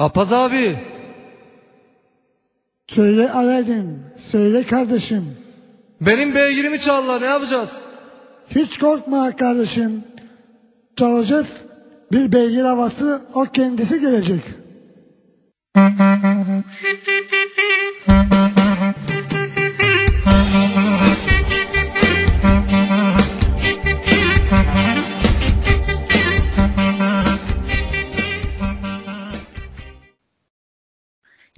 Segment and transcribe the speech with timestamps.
[0.00, 0.76] Papaz abi.
[2.88, 5.36] Söyle Aladdin, söyle kardeşim.
[6.00, 7.78] Benim beygirimi çaldılar ne yapacağız?
[8.50, 10.04] Hiç korkma kardeşim.
[10.98, 11.64] Çalacağız.
[12.12, 14.42] Bir beygir havası o kendisi gelecek.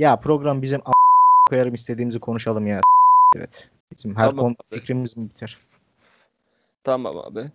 [0.03, 0.93] Ya program bizim a-
[1.49, 2.81] koyarım istediğimizi konuşalım ya.
[3.37, 3.71] Evet.
[3.97, 5.59] Bizim her Tamam konu fikrimiz mi biter?
[6.85, 7.51] Tamam abi.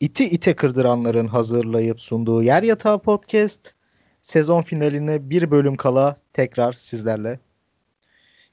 [0.00, 3.74] İti ite kırdıranların hazırlayıp sunduğu Yer Yatağı Podcast
[4.22, 7.40] sezon finaline bir bölüm kala tekrar sizlerle.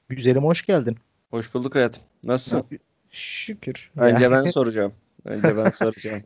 [0.08, 0.98] Güzelim hoş geldin.
[1.30, 2.02] Hoş bulduk hayatım.
[2.24, 2.78] Nasılsın?
[3.10, 3.90] Şükür.
[3.96, 4.94] Önce ben soracağım.
[5.24, 6.22] Önce ben soracağım.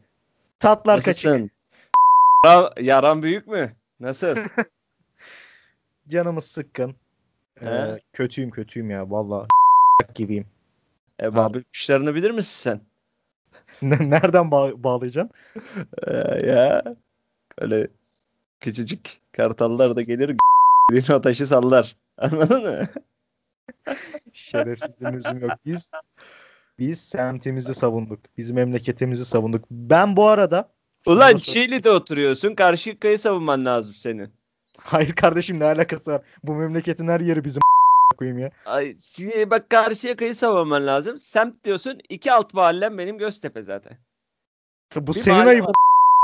[0.61, 1.25] Tatlar kaçık.
[1.31, 1.51] Nasılsın?
[2.45, 3.73] Yaran, yaran büyük mü?
[4.01, 4.37] Nasıl?
[6.09, 6.95] Canımız sıkkın.
[7.59, 7.67] He?
[7.67, 9.49] Ee, kötüyüm kötüyüm ya vallahi
[10.15, 10.47] gibiyim.
[11.19, 12.81] E, abi kuşlarını bilir misin sen?
[14.11, 15.31] Nereden bağ- bağlayacaksın?
[16.07, 16.13] Ee,
[16.51, 16.85] ya
[17.59, 17.89] öyle
[18.61, 20.37] küçücük kartallar da gelir
[20.91, 21.97] bir o taşı sallar.
[22.17, 22.89] Anladın mı?
[24.33, 25.53] Şerefsizliğimizin yok.
[25.67, 25.91] Biz
[26.79, 28.21] biz semtimizi savunduk.
[28.39, 29.65] Biz memleketimizi savunduk.
[29.71, 30.69] Ben bu arada
[31.07, 32.55] Ulan Çiğli'de oturuyorsun.
[32.55, 34.38] Karşı yakayı savunman lazım senin.
[34.83, 36.23] Hayır kardeşim ne alakası var?
[36.43, 37.61] Bu memleketin her yeri bizim
[38.19, 38.51] koyayım ya.
[38.67, 41.19] Ay, şimdi bak karşı yakayı savunman lazım.
[41.19, 41.99] Semt diyorsun.
[42.09, 43.99] iki alt mahallem benim Göztepe zaten.
[44.97, 45.73] Bu Bir senin var.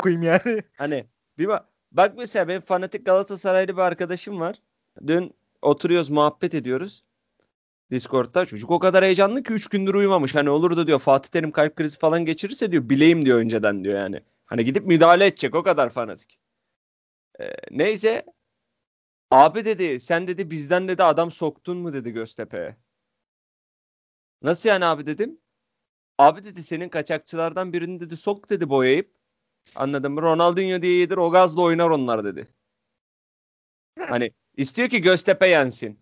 [0.03, 0.63] koyayım yani.
[0.79, 1.07] Hani
[1.39, 4.57] bir bak, bak mesela benim fanatik Galatasaraylı bir arkadaşım var.
[5.07, 7.05] Dün oturuyoruz muhabbet ediyoruz.
[7.91, 10.35] Discord'da çocuk o kadar heyecanlı ki 3 gündür uyumamış.
[10.35, 13.99] Hani olur da diyor Fatih Terim kalp krizi falan geçirirse diyor bileyim diyor önceden diyor
[13.99, 14.21] yani.
[14.47, 16.39] Hani gidip müdahale edecek o kadar fanatik.
[17.41, 18.23] Ee, neyse
[19.35, 22.77] abi dedi sen dedi bizden dedi adam soktun mu dedi Göztepe'ye.
[24.43, 25.41] Nasıl yani abi dedim.
[26.19, 29.15] Abi dedi senin kaçakçılardan birini dedi sok dedi boyayıp
[29.75, 30.23] Anladın mı?
[30.23, 32.49] Ronaldinho diye yedir o gazla oynar onlar dedi.
[33.99, 36.01] Hani istiyor ki Göztepe yensin.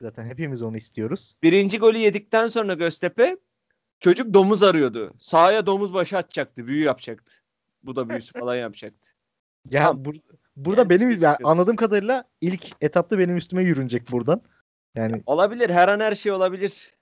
[0.00, 1.36] Zaten hepimiz onu istiyoruz.
[1.42, 3.36] Birinci golü yedikten sonra Göztepe
[4.00, 5.14] çocuk domuz arıyordu.
[5.18, 6.66] Sahaya domuz başı atacaktı.
[6.66, 7.32] Büyü yapacaktı.
[7.82, 9.11] Bu da büyüsü falan yapacaktı.
[9.70, 10.04] Ya Tamam.
[10.04, 10.20] bur-
[10.56, 14.40] burada Yani benim ya anladığım kadarıyla ilk etapta benim üstüme yürünecek buradan.
[14.94, 15.70] Yani Olabilir.
[15.70, 16.94] Her an her şey olabilir.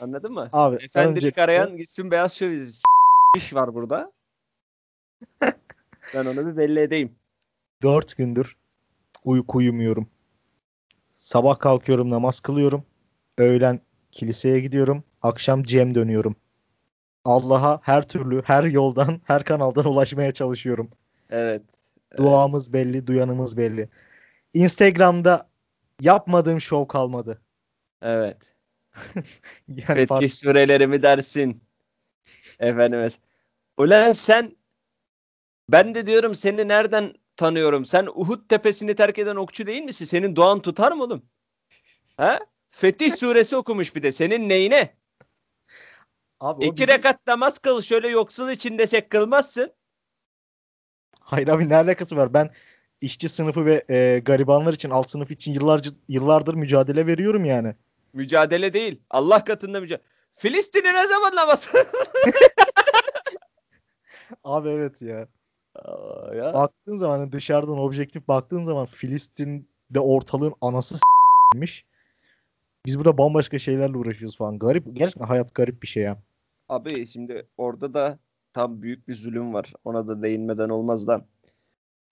[0.00, 0.48] Anladın mı?
[0.52, 2.82] abi Efendilik öncelikle- arayan gitsin beyaz şöviz.
[3.36, 4.12] iş var burada.
[6.14, 7.14] Ben onu bir belli edeyim.
[7.82, 8.56] Dört gündür
[9.24, 10.08] uyku uyumuyorum.
[11.16, 12.84] Sabah kalkıyorum namaz kılıyorum.
[13.38, 13.80] Öğlen
[14.12, 15.04] kiliseye gidiyorum.
[15.22, 16.36] Akşam cem dönüyorum.
[17.24, 20.90] Allah'a her türlü, her yoldan, her kanaldan ulaşmaya çalışıyorum.
[21.30, 21.62] Evet.
[22.16, 23.88] Duamız belli, duyanımız belli.
[24.54, 25.48] Instagram'da
[26.00, 27.42] yapmadığım şov kalmadı.
[28.02, 28.36] Evet.
[29.68, 31.64] Yani Fetih fark- sureleri mi dersin?
[32.58, 33.18] Efendimiz.
[33.76, 34.56] Ulan sen
[35.68, 37.84] ben de diyorum seni nereden tanıyorum?
[37.84, 40.04] Sen Uhud tepesini terk eden okçu değil misin?
[40.04, 41.22] Senin duan tutar mı oğlum?
[42.16, 42.38] Ha?
[42.70, 44.12] Fetih suresi okumuş bir de.
[44.12, 44.96] Senin neyine?
[46.40, 47.80] Abi İki bizim- rekat namaz kıl.
[47.82, 49.72] Şöyle yoksul için desek kılmazsın.
[51.28, 52.34] Hayır abi ne alakası var?
[52.34, 52.50] Ben
[53.00, 57.74] işçi sınıfı ve e, garibanlar için, alt sınıf için yıllarca yıllardır mücadele veriyorum yani.
[58.12, 59.00] Mücadele değil.
[59.10, 60.06] Allah katında mücadele.
[60.32, 61.72] Filistin'i ne zaman namaz?
[64.44, 65.28] Abi evet ya.
[65.74, 66.54] Aa, ya.
[66.54, 71.84] Baktığın zaman dışarıdan objektif baktığın zaman Filistin'de ortalığın anası s**miş.
[72.86, 74.58] Biz burada bambaşka şeylerle uğraşıyoruz falan.
[74.58, 74.84] Garip.
[74.92, 76.18] Gerçekten hayat garip bir şey ya.
[76.68, 78.18] Abi şimdi orada da
[78.52, 79.72] tam büyük bir zulüm var.
[79.84, 81.26] Ona da değinmeden olmaz da.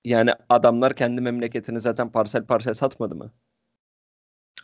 [0.04, 3.32] Yani adamlar kendi memleketini zaten parsel parsel satmadı mı?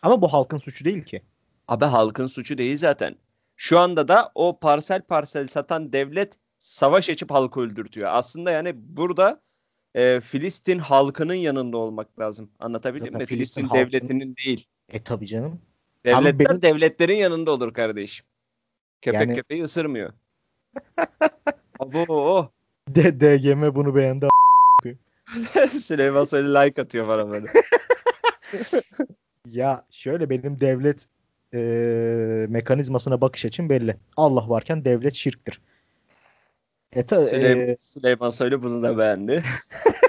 [0.02, 1.22] Ama bu halkın suçu değil ki.
[1.68, 3.16] Abi halkın suçu değil zaten.
[3.56, 8.10] Şu anda da o parsel parsel satan devlet savaş açıp halkı öldürtüyor.
[8.12, 9.40] Aslında yani burada
[9.94, 12.50] e, Filistin halkının yanında olmak lazım.
[12.58, 13.26] Anlatabildim Zaten mi?
[13.26, 14.66] Filistin Filistin, devletinin değil.
[14.88, 15.60] E tabii canım.
[16.04, 18.26] Devletler benim- devletlerin yanında olur kardeşim.
[19.02, 20.12] Köpek Yani- köpeği ısırmıyor.
[21.82, 22.48] Abo oh.
[22.88, 24.28] D DGM bunu beğendi.
[25.70, 27.46] Süleyman Soylu like atıyor bana böyle.
[29.46, 31.06] Ya şöyle benim devlet
[31.54, 31.58] e,
[32.48, 33.96] mekanizmasına bakış açım belli.
[34.16, 35.60] Allah varken devlet şirktir.
[36.92, 39.42] E, ta- Süleyman, e, Süleyman Soylu bunu da beğendi.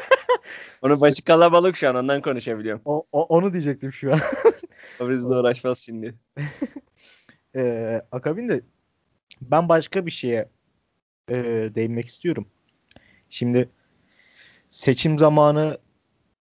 [0.81, 2.81] Onun başı kalabalık şu an ondan konuşabiliyorum.
[2.85, 4.19] o, o- onu diyecektim şu an.
[4.99, 6.15] O bizle uğraşmaz şimdi.
[7.55, 8.61] E, akabinde
[9.41, 10.49] ben başka bir şeye
[11.29, 11.35] e,
[11.75, 12.47] değinmek istiyorum.
[13.29, 13.69] Şimdi
[14.69, 15.77] seçim zamanı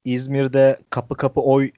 [0.05, 1.71] İzmir'de kapı kapı oy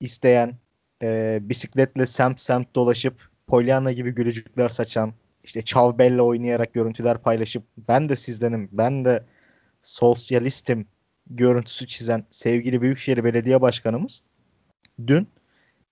[0.00, 0.54] isteyen,
[1.02, 5.14] e, bisikletle semt semt dolaşıp Pollyanna gibi gülücükler saçan,
[5.44, 9.24] işte Çavbella oynayarak görüntüler paylaşıp ben de sizdenim, ben de
[9.82, 10.86] sosyalistim
[11.26, 14.22] görüntüsü çizen sevgili Büyükşehir Belediye Başkanımız
[15.06, 15.28] dün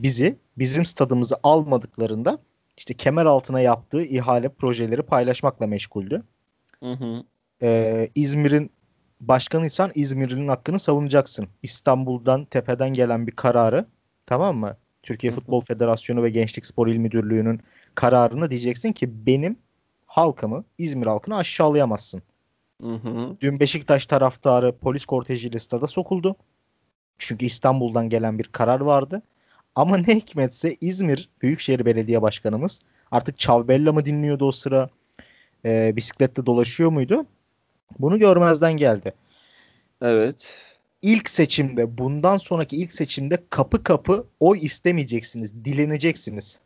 [0.01, 2.39] bizi bizim stadımızı almadıklarında
[2.81, 6.23] işte kemer altına yaptığı ihale projeleri paylaşmakla meşguldü.
[6.83, 7.23] Hı hı.
[7.63, 8.71] Ee, İzmir'in
[9.21, 11.49] başkanıysan İzmir'in hakkını savunacaksın.
[11.63, 13.87] İstanbul'dan tepeden gelen bir kararı
[14.27, 14.77] tamam mı?
[15.03, 15.33] Türkiye.
[15.33, 17.61] Futbol Federasyonu ve Gençlik Spor İl Müdürlüğü'nün
[17.95, 19.57] kararını diyeceksin ki benim
[20.07, 22.23] halkımı, İzmir halkını aşağılayamazsın.
[22.83, 23.37] Hı hı.
[23.41, 26.37] Dün Beşiktaş taraftarı polis kortejiyle stada sokuldu.
[27.19, 29.23] Çünkü İstanbul'dan gelen bir karar vardı.
[29.75, 32.81] Ama ne hikmetse İzmir Büyükşehir Belediye Başkanımız
[33.11, 34.91] artık Çavbella mı dinliyordu o sıra?
[35.65, 37.27] e, bisiklette dolaşıyor muydu?
[37.99, 39.15] Bunu görmezden geldi.
[40.03, 40.55] Evet.
[41.03, 46.61] İlk seçimde, bundan sonraki ilk seçimde kapı kapı oy istemeyeceksiniz, dileneceksiniz.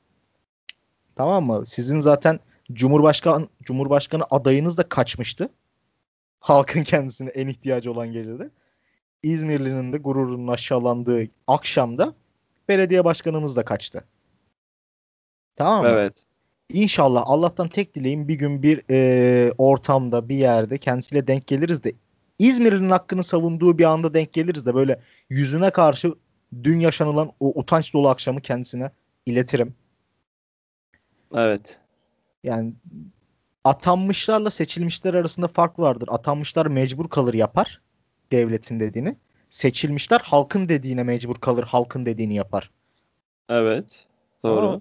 [1.16, 1.66] Tamam mı?
[1.66, 2.40] Sizin zaten
[2.72, 5.48] Cumhurbaşkan Cumhurbaşkanı adayınız da kaçmıştı.
[6.40, 8.50] Halkın kendisine en ihtiyacı olan gecede.
[9.22, 12.14] İzmirli'nin de gururunun aşağılandığı akşamda
[12.68, 14.04] belediye başkanımız da kaçtı.
[15.56, 15.90] Tamam mı?
[15.90, 16.24] Evet.
[16.68, 21.92] İnşallah Allah'tan tek dileğim bir gün bir e, ortamda bir yerde kendisiyle denk geliriz de
[22.38, 25.00] İzmir'in hakkını savunduğu bir anda denk geliriz de böyle
[25.30, 26.14] yüzüne karşı
[26.62, 28.90] dün yaşanılan o utanç dolu akşamı kendisine
[29.26, 29.74] iletirim.
[31.34, 31.78] Evet.
[32.44, 32.72] Yani
[33.64, 36.08] atanmışlarla seçilmişler arasında fark vardır.
[36.12, 37.80] Atanmışlar mecbur kalır yapar
[38.32, 39.16] devletin dediğini.
[39.54, 42.70] Seçilmişler halkın dediğine mecbur kalır, halkın dediğini yapar.
[43.48, 44.06] Evet.
[44.44, 44.56] Doğru.
[44.56, 44.80] Tamam mı?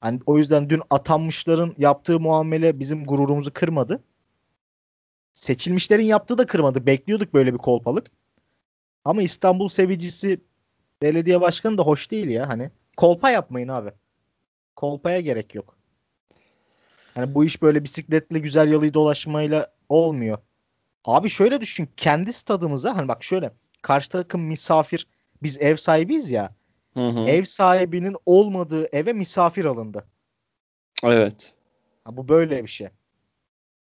[0.00, 4.02] Hani o yüzden dün atanmışların yaptığı muamele bizim gururumuzu kırmadı.
[5.32, 6.86] Seçilmişlerin yaptığı da kırmadı.
[6.86, 8.10] Bekliyorduk böyle bir kolpalık.
[9.04, 10.40] Ama İstanbul sevicisi
[11.02, 12.70] belediye başkanı da hoş değil ya hani.
[12.96, 13.90] Kolpa yapmayın abi.
[14.76, 15.76] Kolpaya gerek yok.
[17.14, 20.38] Hani bu iş böyle bisikletle güzel yalıyı dolaşmayla olmuyor.
[21.04, 21.88] Abi şöyle düşün.
[21.96, 23.52] Kendi stadımıza hani bak şöyle.
[23.88, 25.06] Karşı takım misafir.
[25.42, 26.54] Biz ev sahibiyiz ya.
[26.94, 27.20] Hı hı.
[27.20, 30.06] Ev sahibinin olmadığı eve misafir alındı.
[31.04, 31.54] Evet.
[32.04, 32.88] Ha, bu böyle bir şey.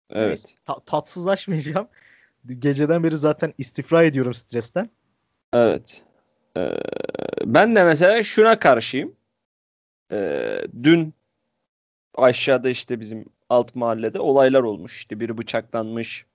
[0.10, 0.28] Evet.
[0.28, 1.88] Neyse, ta- tatsızlaşmayacağım.
[2.60, 4.90] Geceden beri zaten istifra ediyorum stresten.
[5.54, 6.04] Evet.
[6.58, 6.72] Ee,
[7.46, 9.16] ben de mesela şuna karşıyım.
[10.12, 11.14] Ee, dün
[12.16, 14.98] aşağıda işte bizim alt mahallede olaylar olmuş.
[14.98, 16.26] İşte biri bıçaklanmış.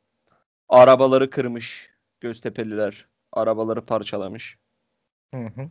[0.68, 1.90] Arabaları kırmış.
[2.20, 3.06] Göztepeliler.
[3.37, 4.59] Arabaları parçalamış.
[5.35, 5.71] Hı hı.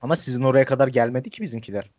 [0.00, 1.90] Ama sizin oraya kadar gelmedi ki bizimkiler.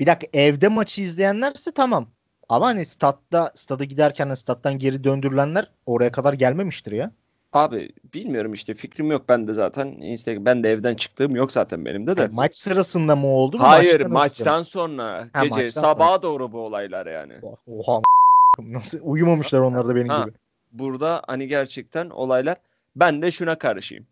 [0.00, 2.08] Bir dakika evde maçı izleyenlerse tamam.
[2.48, 7.12] Ama hani statta stada giderken stat'tan geri döndürülenler oraya kadar gelmemiştir ya.
[7.52, 11.84] Abi bilmiyorum işte fikrim yok ben de zaten Instagram ben de evden çıktığım yok zaten
[11.84, 12.20] benim de de.
[12.20, 13.56] Yani maç sırasında mı oldu?
[13.60, 17.34] Hayır maçtan maçtan sonra Ha, gece maçtan sabaha doğru bu olaylar yani.
[17.66, 18.00] Oha
[18.58, 20.22] nasıl uyumamışlar onlar da benim Ha.
[20.22, 20.36] gibi.
[20.72, 22.56] Burada hani gerçekten olaylar
[22.96, 24.06] ben de şuna karşıyım.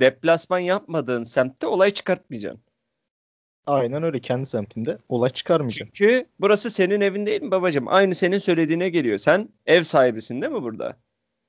[0.00, 2.62] Deplasman yapmadığın semtte olay çıkartmayacaksın.
[3.66, 5.88] Aynen öyle kendi semtinde olay çıkarmayacak.
[5.94, 7.88] Çünkü burası senin evin değil mi babacığım?
[7.88, 9.18] Aynı senin söylediğine geliyor.
[9.18, 10.96] Sen ev sahibisin değil mi burada?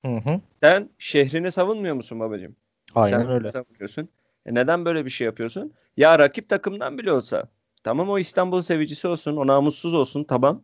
[0.06, 0.41] Hı hı.
[0.59, 2.56] Sen şehrini savunmuyor musun babacığım?
[2.95, 3.47] Aynen Sen öyle.
[3.47, 4.09] savunuyorsun.
[4.45, 5.74] E neden böyle bir şey yapıyorsun?
[5.98, 7.50] Ya rakip takımdan bile olsa.
[7.84, 10.63] Tamam o İstanbul sevicisi olsun, o namussuz olsun tamam.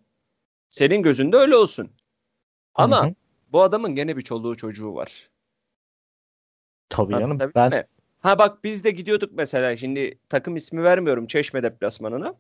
[0.70, 1.92] Senin gözünde öyle olsun.
[2.76, 3.14] Ama Hı hı.
[3.52, 5.30] bu adamın gene bir çoluğu çocuğu var.
[6.90, 7.88] Tabii canım Anlatabildim ben mi?
[8.20, 12.36] Ha bak biz de gidiyorduk mesela şimdi takım ismi vermiyorum Çeşme deplasmanına.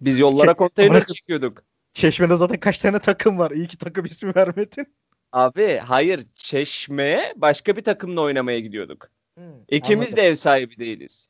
[0.00, 1.62] Biz yollara konteyner çekiyorduk.
[1.92, 3.50] Çeşme'de zaten kaç tane takım var.
[3.50, 4.94] İyi ki takım ismi vermedin.
[5.32, 9.10] Abi hayır Çeşme'ye başka bir takımla oynamaya gidiyorduk.
[9.38, 10.16] Hı, İkimiz anladım.
[10.16, 11.28] de ev sahibi değiliz.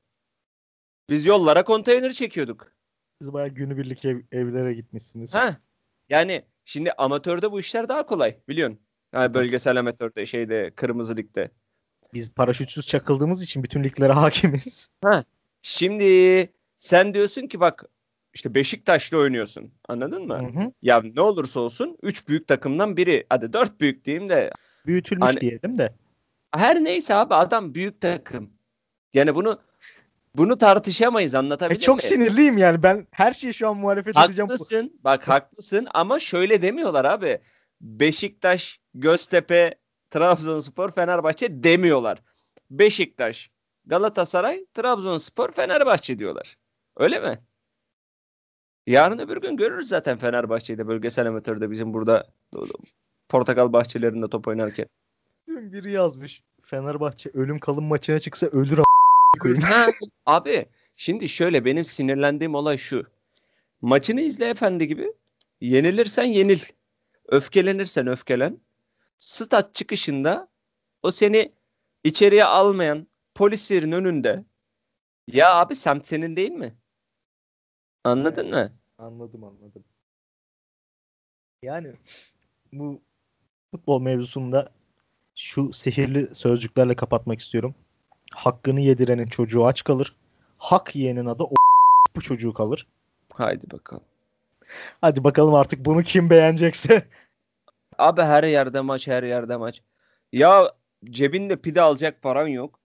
[1.11, 2.73] Biz yollara konteyner çekiyorduk.
[3.21, 5.35] Siz bayağı günübirlik ev, evlere gitmişsiniz.
[5.35, 5.57] Ha.
[6.09, 8.79] Yani şimdi amatörde bu işler daha kolay biliyorsun.
[9.15, 11.51] Yani bölgesel amatörde şeyde kırmızı ligde.
[12.15, 14.89] Biz paraşütsüz çakıldığımız için bütün liglere hakimiz.
[15.63, 17.85] Şimdi sen diyorsun ki bak
[18.35, 19.73] işte Beşiktaş'la oynuyorsun.
[19.89, 20.39] Anladın mı?
[20.39, 20.73] Hı hı.
[20.83, 23.27] Ya ne olursa olsun 3 büyük takımdan biri.
[23.29, 24.51] Hadi 4 büyük diyeyim de.
[24.87, 25.95] Büyütülmüş Hani- diyelim de.
[26.55, 28.51] Her neyse abi adam büyük takım.
[29.15, 29.61] Yani bunu
[30.37, 32.03] bunu tartışamayız E, anlatabildim çok mi?
[32.03, 32.83] sinirliyim yani.
[32.83, 34.49] Ben her şeye şu an muhalefet edeceğim.
[34.49, 35.01] Haklısın.
[35.05, 37.41] Bak haklısın ama şöyle demiyorlar abi.
[37.81, 39.75] Beşiktaş, Göztepe,
[40.11, 42.23] Trabzonspor, Fenerbahçe demiyorlar.
[42.71, 43.51] Beşiktaş,
[43.87, 46.57] Galatasaray, Trabzonspor, Fenerbahçe diyorlar.
[46.97, 47.39] Öyle mi?
[48.87, 52.27] Yarın öbür gün görürüz zaten Fenerbahçe'de bölgesel amatörde bizim burada
[53.29, 54.87] portakal bahçelerinde top oynarken.
[55.49, 56.43] Dün biri yazmış.
[56.63, 58.85] Fenerbahçe ölüm kalım maçına çıksa ölür a-
[60.27, 63.07] abi şimdi şöyle benim sinirlendiğim olay şu.
[63.83, 65.13] Maçını izle efendi gibi.
[65.61, 66.61] Yenilirsen yenil.
[67.29, 68.59] Öfkelenirsen öfkelen.
[69.21, 70.49] Stat çıkışında
[71.03, 71.53] o seni
[72.05, 74.45] içeriye almayan polislerin önünde
[75.27, 76.77] ya abi semt senin değil mi?
[78.05, 78.73] Anladın mı?
[78.99, 79.85] Anladım anladım.
[81.63, 81.93] Yani
[82.73, 83.01] bu
[83.71, 84.73] futbol mevzusunda
[85.37, 87.75] şu sihirli sözcüklerle kapatmak istiyorum.
[88.33, 90.17] Hakkını yedirenin çocuğu aç kalır.
[90.59, 91.55] Hak yiyenin adı o
[92.17, 92.87] bu çocuğu kalır.
[93.33, 94.05] Haydi bakalım.
[95.01, 97.09] Hadi bakalım artık bunu kim beğenecekse.
[98.01, 99.83] Abi her yerde maç her yerde maç.
[100.33, 102.81] Ya cebinde pide alacak paran yok.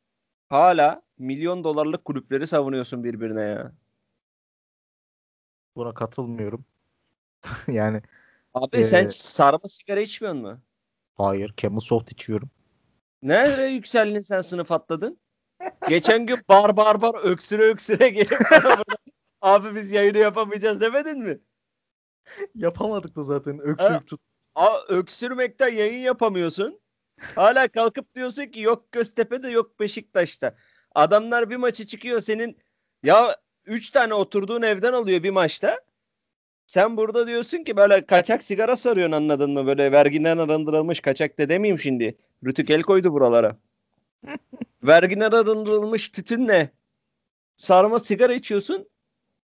[0.50, 3.72] Hala milyon dolarlık kulüpleri savunuyorsun birbirine ya.
[5.76, 6.66] Buna katılmıyorum.
[7.68, 8.02] yani
[8.54, 10.60] Abi sen Ee, sarma sigara içmiyor mu?
[11.14, 12.50] hayır Camel Soft içiyorum.
[13.22, 15.20] Nereye yükseldin sen sınıf atladın?
[15.90, 18.84] Geçen gün bar bar bar öksüre öksüre gelip burada,
[19.42, 21.40] abi biz yayını yapamayacağız demedin mi?
[22.56, 24.22] Yapamadık da zaten öksürük tut.
[24.56, 26.80] Aa, öksürmekten yayın yapamıyorsun.
[27.36, 30.56] Hala kalkıp diyorsun ki yok Göztepe'de yok Beşiktaş'ta.
[30.96, 32.58] Adamlar bir maçı çıkıyor senin
[33.04, 33.36] ya
[33.66, 35.82] 3 tane oturduğun evden alıyor bir maçta.
[36.68, 39.68] Sen burada diyorsun ki böyle kaçak sigara sarıyorsun anladın mı?
[39.68, 42.18] Böyle vergiden arındırılmış kaçak da demeyeyim şimdi.
[42.46, 43.58] Rütük el koydu buralara.
[44.84, 46.70] vergiden arındırılmış tütünle
[47.56, 48.90] sarma sigara içiyorsun.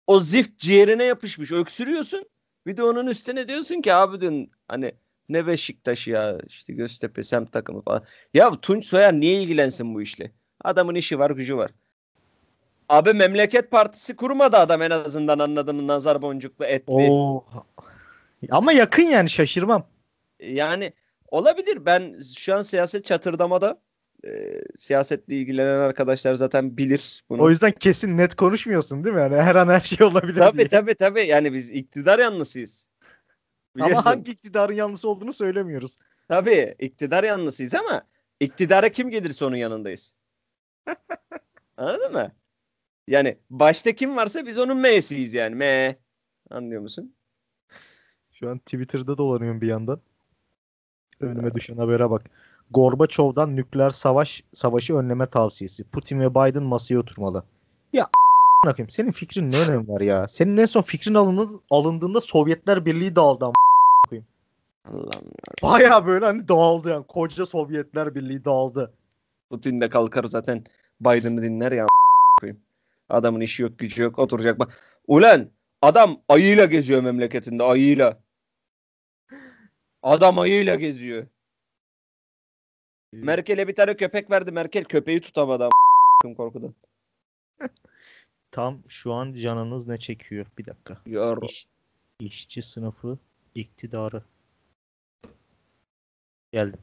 [0.07, 1.51] O zift ciğerine yapışmış.
[1.51, 2.25] Öksürüyorsun.
[2.67, 4.91] Bir de onun üstüne diyorsun ki abi dün hani
[5.29, 8.03] ne Beşiktaş ya işte Göztepe semt takımı falan.
[8.33, 10.31] Ya Tunç Soyer niye ilgilensin bu işle?
[10.63, 11.71] Adamın işi var gücü var.
[12.89, 15.87] Abi Memleket Partisi kurmadı adam en azından anladın mı?
[15.87, 16.93] Nazar boncuklu etli.
[17.11, 17.45] Oo.
[18.51, 19.83] Ama yakın yani şaşırmam.
[20.39, 20.93] Yani
[21.27, 21.85] olabilir.
[21.85, 23.81] Ben şu an siyaset çatırdamada.
[24.27, 27.41] Ee, siyasetle ilgilenen arkadaşlar zaten bilir bunu.
[27.43, 29.21] O yüzden kesin net konuşmuyorsun değil mi?
[29.21, 30.67] Yani her an her şey olabilir Tabii diye.
[30.67, 31.21] tabii tabii.
[31.27, 32.87] Yani biz iktidar yanlısıyız.
[33.75, 34.09] Ama Biliyorsun.
[34.09, 35.97] hangi iktidarın yanlısı olduğunu söylemiyoruz.
[36.27, 38.01] Tabii iktidar yanlısıyız ama
[38.39, 40.13] iktidara kim gelirse onun yanındayız.
[41.77, 42.31] Anladın mı?
[43.07, 45.55] Yani başta kim varsa biz onun M'siyiz yani.
[45.55, 45.95] M.
[46.49, 47.15] Anlıyor musun?
[48.31, 50.01] Şu an Twitter'da dolanıyorum bir yandan.
[51.19, 52.21] Önüme düşen habere bak.
[52.71, 55.83] Gorbaçov'dan nükleer savaş savaşı önleme tavsiyesi.
[55.83, 57.43] Putin ve Biden masaya oturmalı.
[57.93, 60.27] Ya a**ına senin fikrin ne önemi var ya?
[60.27, 64.21] Senin en son fikrin alındı, alındığında Sovyetler Birliği dağıldı ya.
[65.63, 67.07] Baya böyle hani dağıldı yani.
[67.07, 68.93] Koca Sovyetler Birliği dağıldı.
[69.49, 70.63] Putin de kalkar zaten
[71.01, 71.85] Biden'ı dinler ya.
[72.39, 72.59] koyayım.
[73.09, 74.81] Adamın işi yok gücü yok oturacak bak.
[75.07, 75.49] Ulan
[75.81, 78.17] adam ayıyla geziyor memleketinde ayıyla.
[80.03, 81.27] Adam ayıyla geziyor.
[83.13, 84.51] Merkel'e bir tane köpek verdi.
[84.51, 86.73] Merkel köpeği tutamadı ama korkudan.
[88.51, 90.45] Tam şu an canınız ne çekiyor?
[90.57, 90.97] Bir dakika.
[91.05, 91.37] Yar.
[91.41, 91.67] İş,
[92.19, 93.17] işçi sınıfı
[93.55, 94.23] iktidarı.
[96.51, 96.79] Geldim.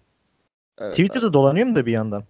[0.78, 2.24] Evet, Twitter'da dolanıyorum da bir yandan.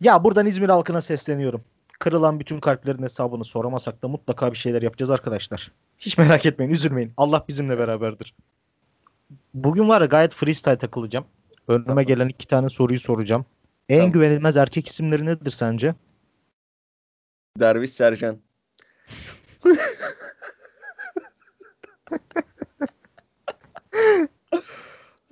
[0.00, 1.64] Ya buradan İzmir halkına sesleniyorum.
[1.98, 5.72] Kırılan bütün kalplerin hesabını soramasak da mutlaka bir şeyler yapacağız arkadaşlar.
[5.98, 7.12] Hiç merak etmeyin, üzülmeyin.
[7.16, 8.34] Allah bizimle beraberdir.
[9.54, 11.26] Bugün var ya gayet freestyle takılacağım.
[11.68, 12.04] Önüme Tamam.
[12.04, 13.44] gelen iki tane soruyu soracağım.
[13.88, 14.12] En Tamam.
[14.12, 15.94] güvenilmez erkek isimleri nedir sence?
[17.60, 18.38] Derviş Sercan.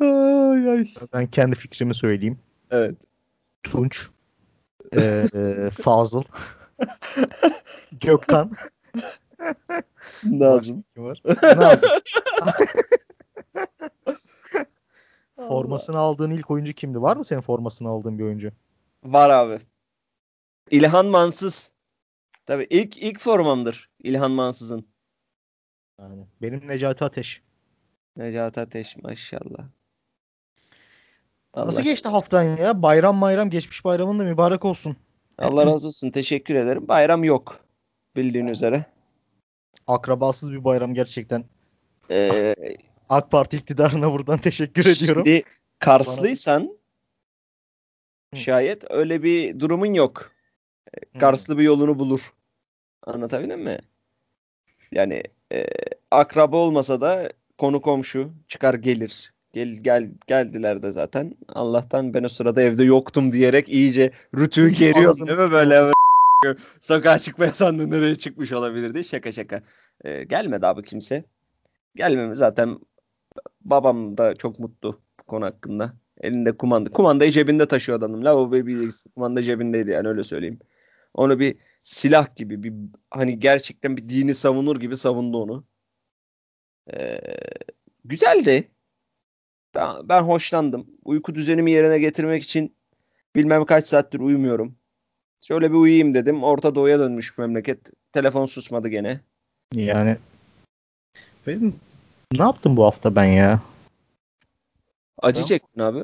[0.01, 0.89] Ay, ay.
[1.15, 2.39] Ben kendi fikrimi söyleyeyim.
[2.71, 2.95] Evet.
[3.63, 4.09] Tunç,
[4.97, 6.23] eee, Fazıl,
[8.01, 8.51] Gökhan.
[10.25, 10.85] Nazım.
[10.97, 11.23] Var?
[11.57, 11.91] Nazım.
[15.49, 17.03] Formasını aldığın ilk oyuncu kimdi?
[17.03, 18.53] Var mı senin formasını aldığın bir oyuncu?
[19.05, 19.59] Var abi.
[20.71, 21.71] İlhan Mansız.
[22.47, 24.87] Tabii ilk ilk formamdır İlhan Mansız'ın.
[26.01, 27.43] Yani benim Necati Ateş.
[28.17, 29.69] Necati Ateş maşallah.
[31.57, 32.83] Nasıl Allah, geçti haftan ya?
[32.83, 34.97] Bayram bayram geçmiş bayramın da mübarek olsun.
[35.39, 36.11] Allah razı olsun.
[36.11, 36.89] Teşekkür ederim.
[36.89, 37.61] Bayram yok.
[38.17, 38.85] Bildiğin üzere.
[39.87, 41.45] Akrabasız bir bayram gerçekten.
[42.11, 42.55] Ee,
[43.13, 45.27] AK Parti iktidarına buradan teşekkür ediyorum.
[45.27, 45.43] Şimdi
[45.79, 46.79] Karslıysan
[48.35, 48.37] Hı.
[48.37, 50.33] şayet öyle bir durumun yok.
[51.13, 51.21] Hmm.
[51.21, 52.33] Karslı bir yolunu bulur.
[53.07, 53.79] Anlatabildim mi?
[54.93, 55.67] Yani e,
[56.11, 59.33] akraba olmasa da konu komşu çıkar gelir.
[59.53, 61.37] Gel gel geldiler de zaten.
[61.49, 65.93] Allah'tan ben o sırada evde yoktum diyerek iyice rütüğü geriyor Ağzını değil mi böyle?
[66.81, 69.63] Sokağa çıkmaya sandın nereye çıkmış olabilir diye şaka şaka.
[70.05, 71.25] E, gelmedi abi kimse.
[71.97, 72.79] Gelmemi zaten
[73.61, 75.95] babam da çok mutlu bu konu hakkında.
[76.21, 76.91] Elinde kumanda.
[76.91, 78.25] Kumandayı cebinde taşıyor adamım.
[78.25, 80.59] Lavaboya bir kumanda cebindeydi yani öyle söyleyeyim.
[81.15, 82.73] Onu bir silah gibi bir
[83.11, 85.65] hani gerçekten bir dini savunur gibi savundu onu.
[86.93, 87.21] Ee,
[88.05, 88.69] güzeldi.
[89.75, 90.87] Ben, ben hoşlandım.
[91.05, 92.77] Uyku düzenimi yerine getirmek için
[93.37, 94.77] bilmem kaç saattir uyumuyorum.
[95.41, 96.43] Şöyle bir uyuyayım dedim.
[96.45, 97.91] Orta Doğu'ya dönmüş memleket.
[98.13, 99.21] Telefon susmadı gene.
[99.75, 100.17] Yani
[101.47, 101.75] benim
[102.39, 103.61] ne yaptım bu hafta ben ya?
[105.23, 106.03] Acı çektin abi.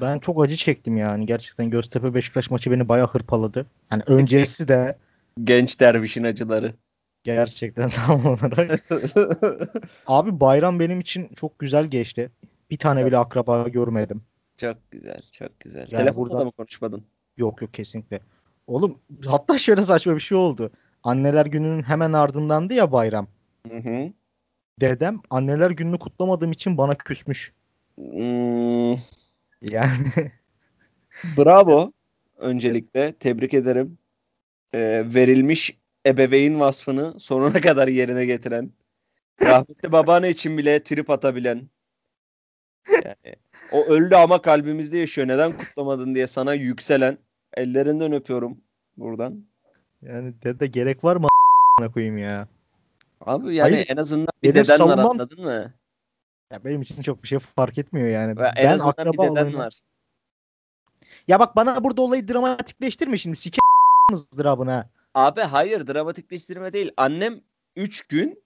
[0.00, 1.26] Ben çok acı çektim yani.
[1.26, 3.66] Gerçekten Göztepe Beşiktaş maçı beni bayağı hırpaladı.
[3.92, 4.98] Yani öncesi de
[5.44, 6.72] Genç dervişin acıları.
[7.24, 8.80] gerçekten tam olarak.
[10.06, 12.30] Abi bayram benim için çok güzel geçti.
[12.70, 14.22] Bir tane bile akraba görmedim.
[14.56, 15.80] Çok güzel, çok güzel.
[15.80, 17.02] Yani Telefonda burada- da mı konuşmadın?
[17.36, 18.20] Yok yok kesinlikle.
[18.66, 20.70] Oğlum hatta şöyle saçma bir şey oldu.
[21.02, 23.26] Anneler gününün hemen ardındandı ya bayram.
[23.70, 24.12] Hı hı.
[24.80, 27.52] Dedem anneler gününü kutlamadığım için bana küsmüş.
[27.96, 28.92] Hmm,
[29.62, 30.32] Yani
[31.36, 31.92] bravo.
[32.36, 33.98] Öncelikle tebrik ederim.
[34.74, 38.70] Ee, verilmiş ebeveyn vasfını sonuna kadar yerine getiren,
[39.42, 41.68] rahmetli babaanne için bile trip atabilen,
[43.04, 43.36] yani
[43.72, 45.28] o öldü ama kalbimizde yaşıyor.
[45.28, 47.18] Neden kutlamadın diye sana yükselen,
[47.54, 48.60] ellerinden öpüyorum
[48.96, 49.44] buradan.
[50.02, 51.28] yani dede gerek var mı
[51.94, 52.48] koyayım ya.
[53.26, 55.72] Abi yani Hayır, en azından bir benim deden var savunmam- anladın mı?
[56.52, 58.36] Ya benim için çok bir şey fark etmiyor yani.
[58.38, 59.80] Ve en Ben azından bir deden olayına- var.
[61.28, 63.36] Ya bak bana burada olayı dramatikleştirme şimdi.
[63.36, 63.58] Sike
[64.12, 64.90] ızdırabını ha.
[65.14, 66.92] Abi hayır dramatikleştirme değil.
[66.96, 67.40] Annem
[67.76, 68.44] 3 gün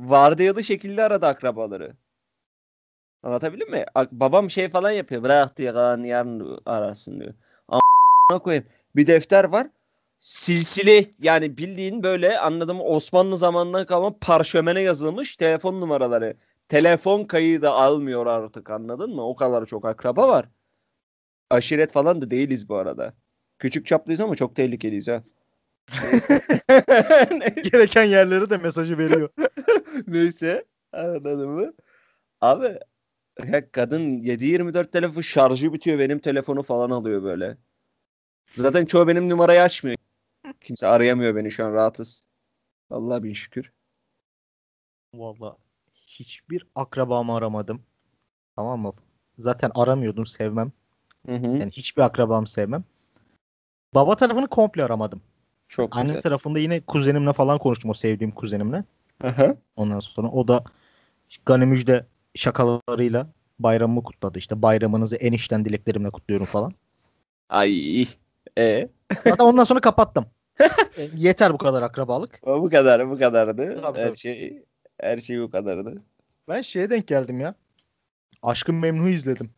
[0.00, 1.96] vardiyalı şekilde aradı akrabaları.
[3.22, 3.84] Anlatabildim mi?
[4.12, 5.22] Babam şey falan yapıyor.
[5.22, 7.34] Bırak diyor kalan yarın arasın diyor.
[7.68, 7.80] Ama
[8.42, 8.66] koyayım.
[8.96, 9.66] Bir defter var.
[10.20, 16.36] Silsile yani bildiğin böyle anladım Osmanlı zamanından kalma parşömene yazılmış telefon numaraları.
[16.68, 19.28] Telefon kaydı almıyor artık anladın mı?
[19.28, 20.48] O kadar çok akraba var.
[21.50, 23.14] Aşiret falan da değiliz bu arada.
[23.58, 25.22] Küçük çaplıyız ama çok tehlikeliyiz ha.
[27.72, 29.28] Gereken yerlere de mesajı veriyor.
[30.06, 30.64] Neyse.
[30.92, 31.72] Anladın mı?
[32.40, 32.78] Abi
[33.52, 35.98] ya kadın 7-24 telefon şarjı bitiyor.
[35.98, 37.56] Benim telefonu falan alıyor böyle.
[38.54, 39.98] Zaten çoğu benim numarayı açmıyor.
[40.60, 42.26] Kimse arayamıyor beni şu an rahatız.
[42.90, 43.72] Allah bin şükür.
[45.14, 45.56] Valla
[45.96, 47.82] hiçbir akrabamı aramadım.
[48.56, 48.92] Tamam mı?
[49.38, 50.72] Zaten aramıyordum sevmem.
[51.26, 51.46] Hı hı.
[51.46, 52.84] Yani hiçbir akrabamı sevmem.
[53.94, 55.22] Baba tarafını komple aramadım.
[55.68, 56.22] Çok Anne güzel.
[56.22, 58.84] tarafında yine kuzenimle falan konuştum o sevdiğim kuzenimle.
[59.24, 59.56] Aha.
[59.76, 60.64] Ondan sonra o da
[61.46, 63.26] Gani Müjde şakalarıyla
[63.58, 64.38] bayramımı kutladı.
[64.38, 66.72] İşte bayramınızı enişten dileklerimle kutluyorum falan.
[67.48, 68.06] Ay.
[68.58, 68.88] E.
[69.24, 70.26] Zaten ondan sonra kapattım.
[70.98, 72.40] E, Yeter bu kadar akrabalık.
[72.42, 73.82] O bu kadar bu kadardı.
[73.82, 74.18] Tabii, her tabii.
[74.18, 74.62] şey
[75.00, 76.02] her şey bu kadardı.
[76.48, 77.54] Ben şeye denk geldim ya.
[78.42, 79.50] Aşkı Memnu izledim.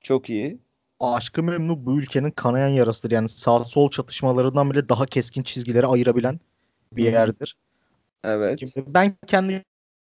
[0.00, 0.58] Çok iyi.
[1.00, 3.10] Aşkı Memnu bu ülkenin kanayan yarasıdır.
[3.10, 6.40] Yani sağ sol çatışmalarından bile daha keskin çizgileri ayırabilen
[6.92, 7.56] bir yerdir.
[8.24, 8.58] Evet.
[8.58, 9.64] Şimdi ben kendi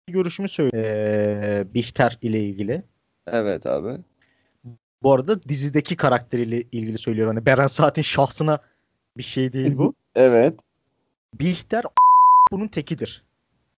[0.07, 0.85] görüşümü söyleyeyim.
[0.85, 2.83] Ee, Bihter ile ilgili.
[3.27, 3.97] Evet abi.
[5.03, 7.35] Bu arada dizideki karakteriyle ilgili söylüyorum.
[7.35, 8.59] Hani Beren Saat'in şahsına
[9.17, 9.93] bir şey değil bu.
[10.15, 10.59] Evet.
[11.39, 11.83] Bihter
[12.51, 13.23] bunun tekidir.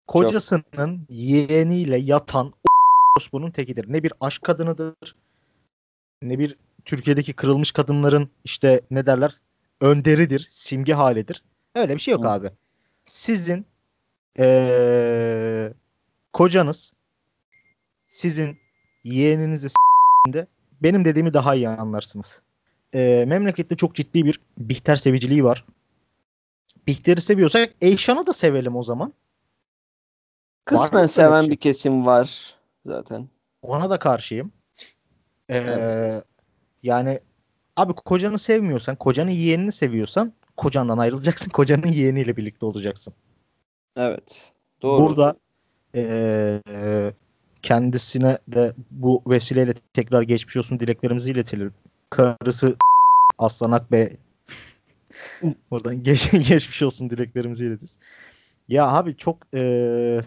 [0.07, 2.53] Kocasının yeğeniyle yatan
[3.33, 3.93] bunun tekidir.
[3.93, 5.15] Ne bir aşk kadınıdır,
[6.21, 9.39] ne bir Türkiye'deki kırılmış kadınların işte ne derler
[9.81, 11.43] önderidir, simge halidir.
[11.75, 12.29] Öyle bir şey yok Hı.
[12.29, 12.49] abi.
[13.05, 13.65] Sizin
[14.39, 15.73] eee,
[16.33, 16.93] kocanız
[18.09, 18.57] sizin
[19.03, 20.47] yeğeninizi s***inde
[20.83, 22.41] benim dediğimi daha iyi anlarsınız.
[22.93, 25.65] Eee, memlekette çok ciddi bir Bihter seviciliği var.
[26.87, 29.13] Bihter'i seviyorsak Eyşan'ı da sevelim o zaman.
[30.65, 33.29] Kısmen seven bir kesim var zaten.
[33.61, 34.51] Ona da karşıyım.
[35.49, 36.23] Ee, Evet.
[36.83, 37.19] Yani
[37.75, 41.49] abi kocanı sevmiyorsan, kocanın yeğenini seviyorsan kocandan ayrılacaksın.
[41.53, 43.13] Kocanın yeğeniyle birlikte olacaksın.
[43.97, 44.51] Evet.
[44.81, 45.01] Doğru.
[45.01, 45.35] Burada
[45.95, 47.13] ee,
[47.61, 51.73] kendisine de bu vesileyle tekrar geçmiş olsun dileklerimizi iletelim.
[52.09, 52.75] Karısı
[53.37, 54.17] Aslan Akbey
[55.71, 57.97] buradan geç, geçmiş olsun dileklerimizi iletiyoruz.
[58.67, 60.21] Ya abi çok ee,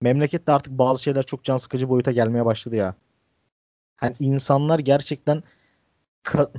[0.00, 2.94] memlekette artık bazı şeyler çok can sıkıcı boyuta gelmeye başladı ya.
[3.96, 5.42] Hani insanlar gerçekten
[6.24, 6.50] ka-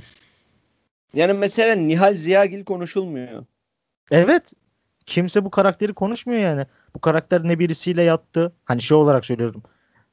[1.14, 3.44] Yani mesela Nihal Ziyagil konuşulmuyor.
[4.10, 4.52] evet
[5.06, 6.66] kimse bu karakteri konuşmuyor yani.
[6.94, 8.52] Bu karakter ne birisiyle yattı.
[8.64, 9.62] Hani şey olarak söylüyorum.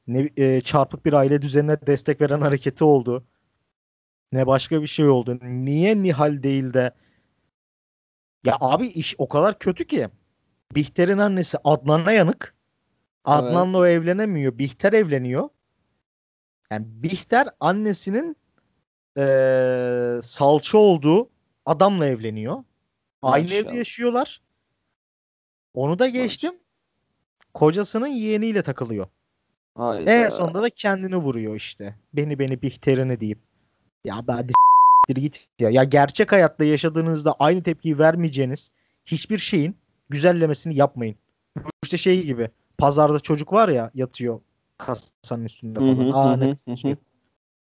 [0.08, 3.24] Ne e, çarpık bir aile düzenine destek veren hareketi oldu.
[4.32, 5.40] Ne başka bir şey oldu.
[5.44, 6.92] Niye Nihal değil de
[8.44, 10.10] ya abi iş o kadar kötü ki.
[10.76, 12.56] Bihter'in annesi Adnan'a yanık.
[13.26, 14.58] Adnan'la o evlenemiyor.
[14.58, 15.50] Bihter evleniyor.
[16.72, 18.38] Yani Bihter annesinin
[19.18, 21.30] eee salça olduğu
[21.66, 22.64] adamla evleniyor.
[23.22, 23.78] Aynı evde Maşallah.
[23.78, 24.42] yaşıyorlar.
[25.74, 26.54] Onu da geçtim.
[27.54, 29.08] Kocasının yeğeniyle takılıyor.
[29.76, 30.12] Hayda.
[30.12, 31.96] En sonunda da kendini vuruyor işte.
[32.14, 33.40] Beni beni Bihter'ini deyip.
[34.06, 34.48] Ya ben
[35.08, 35.70] git ya.
[35.70, 38.72] Ya gerçek hayatta yaşadığınızda aynı tepkiyi vermeyeceğiniz
[39.06, 39.78] hiçbir şeyin
[40.10, 41.16] güzellemesini yapmayın.
[41.58, 42.50] Bu işte şey gibi.
[42.78, 44.40] Pazarda çocuk var ya yatıyor
[44.78, 45.96] kasanın üstünde falan.
[45.96, 46.96] hı, Aa, hı ne hı, şey.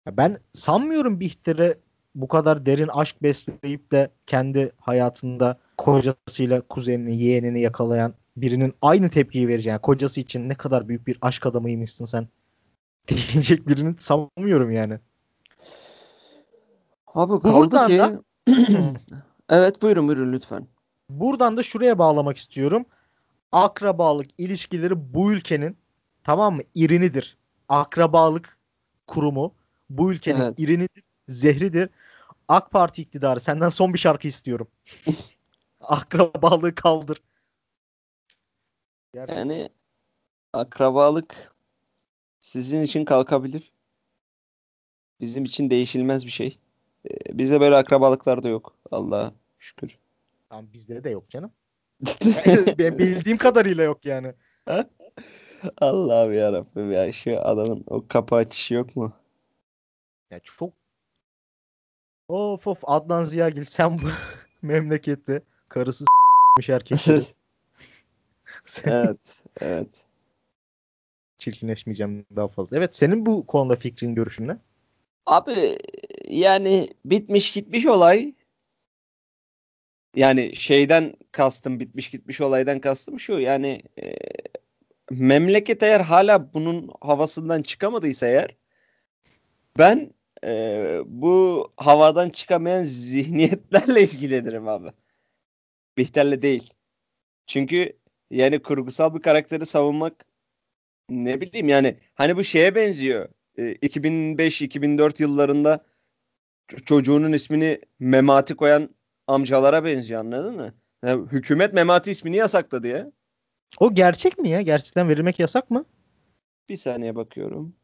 [0.06, 1.78] Ya ben sanmıyorum Bihter'e
[2.14, 9.48] bu kadar derin aşk besleyip de kendi hayatında kocasıyla kuzenini, yeğenini yakalayan birinin aynı tepkiyi
[9.48, 12.28] vereceğini, kocası için ne kadar büyük bir aşk adamıymışsın sen
[13.08, 14.98] diyecek birini sanmıyorum yani.
[17.14, 18.22] Abi kaldı Buradan ki da-
[19.48, 20.66] Evet buyurun buyurun lütfen.
[21.10, 22.86] Buradan da şuraya bağlamak istiyorum.
[23.52, 25.76] Akrabalık ilişkileri bu ülkenin
[26.24, 26.62] tamam mı?
[26.74, 27.36] irinidir.
[27.68, 28.58] Akrabalık
[29.06, 29.54] kurumu
[29.90, 30.58] bu ülkenin Evet.
[30.60, 31.90] irinidir, zehridir.
[32.48, 34.68] AK Parti iktidarı senden son bir şarkı istiyorum.
[35.80, 37.22] Akrabalığı kaldır.
[39.14, 39.38] Gerçekten.
[39.48, 39.68] Yani
[40.52, 41.52] akrabalık
[42.40, 43.72] sizin için kalkabilir.
[45.20, 46.58] Bizim için değişilmez bir şey.
[47.10, 48.76] Ee, Bizde böyle akrabalıklar da yok.
[48.90, 49.98] Allah'a şükür.
[50.48, 51.52] Tamam bizde de yok canım.
[52.78, 54.34] Ben bildiğim kadarıyla yok yani.
[55.78, 59.12] Allah'ım yarabbim ya şu adamın o kapı açışı yok mu?
[60.30, 60.72] Ya çok
[62.28, 64.02] Of of Adnan Ziyagil sen bu
[64.62, 67.22] memlekette karısı s**miş erkekleri.
[68.64, 69.88] Sen Evet, evet.
[71.38, 72.76] çirkinleşmeyeceğim daha fazla.
[72.76, 74.58] Evet senin bu konuda fikrin görüşün ne?
[75.26, 75.78] Abi
[76.32, 78.34] yani bitmiş gitmiş olay.
[80.16, 84.14] Yani şeyden kastım bitmiş gitmiş olaydan kastım şu yani e,
[85.10, 88.56] memleket eğer hala bunun havasından çıkamadıysa eğer
[89.78, 90.14] ben
[90.44, 94.92] e, bu havadan çıkamayan zihniyetlerle ilgilenirim abi.
[95.98, 96.74] Bihter'le değil.
[97.46, 97.98] Çünkü
[98.30, 100.24] yani kurgusal bir karakteri savunmak
[101.10, 103.28] ne bileyim yani hani bu şeye benziyor.
[103.58, 105.84] E, 2005-2004 yıllarında
[106.76, 108.88] çocuğunun ismini Memati koyan
[109.26, 110.74] amcalara benziyor anladın mı?
[111.04, 113.06] Ya hükümet Memati ismini yasakladı ya.
[113.78, 114.62] O gerçek mi ya?
[114.62, 115.84] Gerçekten verilmek yasak mı?
[116.68, 117.74] Bir saniye bakıyorum.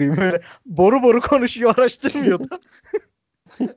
[0.00, 2.60] Böyle boru boru konuşuyor araştırmıyor da.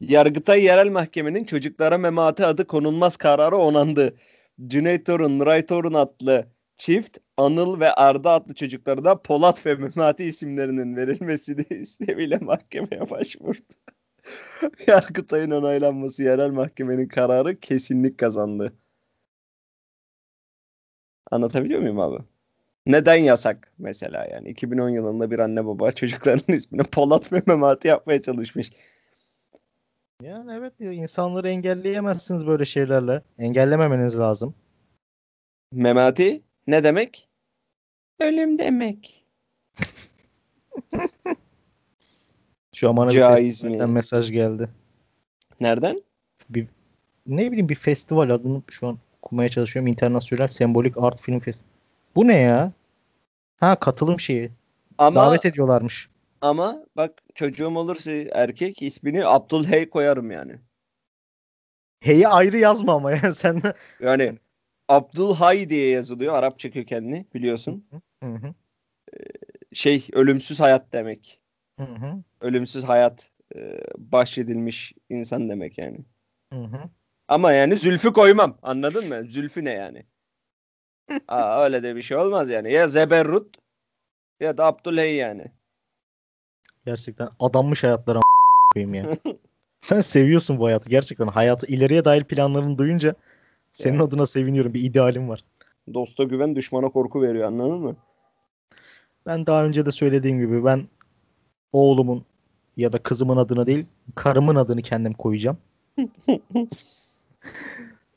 [0.00, 4.16] Yargıtay Yerel Mahkemenin çocuklara Memati adı konulmaz kararı onandı.
[4.66, 6.46] Cüneyt Torun, Nuray Torun adlı
[6.78, 13.74] çift Anıl ve Arda adlı çocuklarına Polat ve Memati isimlerinin verilmesini isteğiyle mahkemeye başvurdu.
[14.86, 18.72] Yargıtay'ın onaylanması yerel mahkemenin kararı kesinlik kazandı.
[21.30, 22.24] Anlatabiliyor muyum abi?
[22.86, 28.22] Neden yasak mesela yani 2010 yılında bir anne baba çocuklarının ismini Polat ve Memati yapmaya
[28.22, 28.72] çalışmış.
[30.22, 33.22] Yani evet diyor insanları engelleyemezsiniz böyle şeylerle.
[33.38, 34.54] Engellememeniz lazım.
[35.72, 37.28] Memati ne demek?
[38.20, 39.24] Ölüm demek.
[42.74, 43.86] Şu an bana bir Caiz mi?
[43.86, 44.68] mesaj geldi.
[45.60, 46.02] Nereden?
[47.26, 49.86] Ne bileyim bir festival adını şu an okumaya çalışıyorum.
[49.86, 51.72] İnternasyonel Sembolik Art Film Festivali.
[52.16, 52.72] Bu ne ya?
[53.60, 54.50] Ha katılım şeyi.
[54.98, 56.08] Ama Davet ediyorlarmış.
[56.40, 60.52] ama bak çocuğum olursa erkek ismini Abdülhey koyarım yani.
[62.00, 63.62] H'yi ayrı yazma ama ya sen.
[64.00, 64.38] Yani
[64.88, 67.84] Abdülhay diye yazılıyor Arapça kökenli biliyorsun.
[68.22, 68.54] Hı hı.
[69.72, 71.40] Şey ölümsüz hayat demek.
[71.78, 72.22] Hı hı.
[72.40, 76.04] Ölümsüz hayat e, bahşedilmiş insan demek yani.
[76.52, 76.90] Hı hı.
[77.28, 78.58] Ama yani Zülfü koymam.
[78.62, 79.24] Anladın mı?
[79.24, 80.06] Zülfü ne yani?
[81.28, 82.72] Aa, öyle de bir şey olmaz yani.
[82.72, 83.56] Ya Zeberrut
[84.40, 85.52] ya da Abdülhey yani.
[86.86, 88.20] Gerçekten adanmış hayatlara
[88.74, 89.16] koyayım ya.
[89.78, 91.26] Sen seviyorsun bu hayatı gerçekten.
[91.26, 93.14] Hayatı ileriye dair planlarını duyunca
[93.78, 94.08] senin Evet.
[94.08, 94.74] adına seviniyorum.
[94.74, 95.44] Bir idealim var.
[95.94, 97.96] Dosta güven düşmana korku veriyor anladın mı?
[99.26, 100.88] Ben daha önce de söylediğim gibi ben
[101.72, 102.24] oğlumun
[102.76, 105.58] ya da kızımın adına değil karımın adını kendim koyacağım.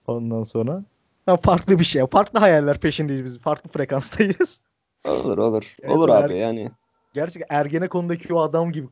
[0.07, 0.83] Ondan sonra
[1.27, 2.07] ya farklı bir şey.
[2.07, 3.39] Farklı hayaller peşindeyiz biz.
[3.39, 4.61] Farklı frekanstayız.
[5.07, 5.75] Olur olur.
[5.81, 6.71] Evet, olur abi yani.
[7.13, 8.87] Gerçekten Ergenekon'daki o adam gibi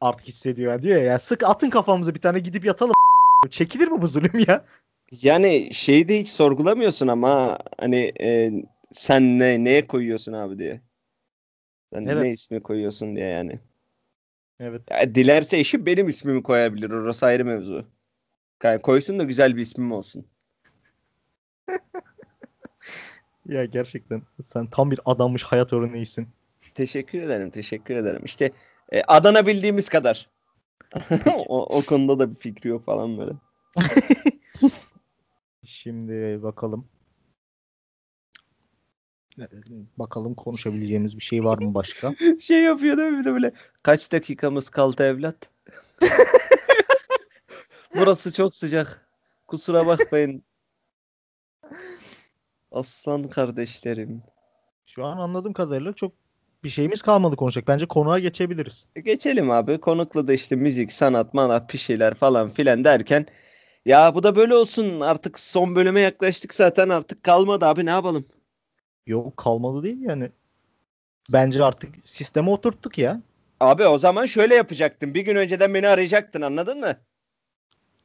[0.00, 0.72] artık hissediyor.
[0.72, 2.94] Yani diyor ya, ya sık atın kafamıza bir tane gidip yatalım.
[3.50, 4.64] Çekilir mi bu zulüm ya?
[5.20, 8.50] Yani şeyi de hiç sorgulamıyorsun ama hani e,
[8.92, 10.80] sen ne neye koyuyorsun abi diye.
[11.92, 12.22] Sen Evet.
[12.22, 13.60] ne ismi koyuyorsun diye yani.
[14.60, 14.82] Evet.
[14.90, 16.90] Ya, dilerse eşim benim ismimi koyabilir.
[16.90, 17.86] Orası ayrı mevzu.
[18.62, 20.26] Yani koysun da güzel bir ismim olsun.
[23.46, 24.22] Ya gerçekten
[24.52, 26.28] sen tam bir adanmış hayat örneğisin.
[26.74, 28.20] Teşekkür ederim, teşekkür ederim.
[28.24, 28.52] İşte
[28.92, 30.30] e, Adana bildiğimiz kadar.
[31.48, 33.32] o, o konuda da bir fikri yok falan böyle.
[35.82, 36.88] Şimdi bakalım.
[39.98, 42.14] Bakalım konuşabileceğimiz bir şey var mı başka?
[42.40, 45.50] Şey yapıyor değil mi bir de böyle kaç dakikamız kaldı evlat?
[47.94, 49.08] Burası çok sıcak.
[49.46, 50.42] Kusura bakmayın.
[52.72, 54.22] Aslan kardeşlerim.
[54.86, 56.12] Şu an anladığım kadarıyla çok
[56.64, 57.68] bir şeyimiz kalmadı konuşacak.
[57.68, 58.86] Bence konuğa geçebiliriz.
[59.04, 59.80] Geçelim abi.
[59.80, 63.26] Konukla da işte müzik, sanat, manat bir şeyler falan filan derken
[63.86, 65.00] ya bu da böyle olsun.
[65.00, 66.88] Artık son bölüme yaklaştık zaten.
[66.88, 68.24] Artık kalmadı abi ne yapalım?
[69.06, 70.30] Yok kalmadı değil yani.
[71.32, 73.20] Bence artık sisteme oturttuk ya.
[73.60, 75.14] Abi o zaman şöyle yapacaktın.
[75.14, 76.96] Bir gün önceden beni arayacaktın anladın mı?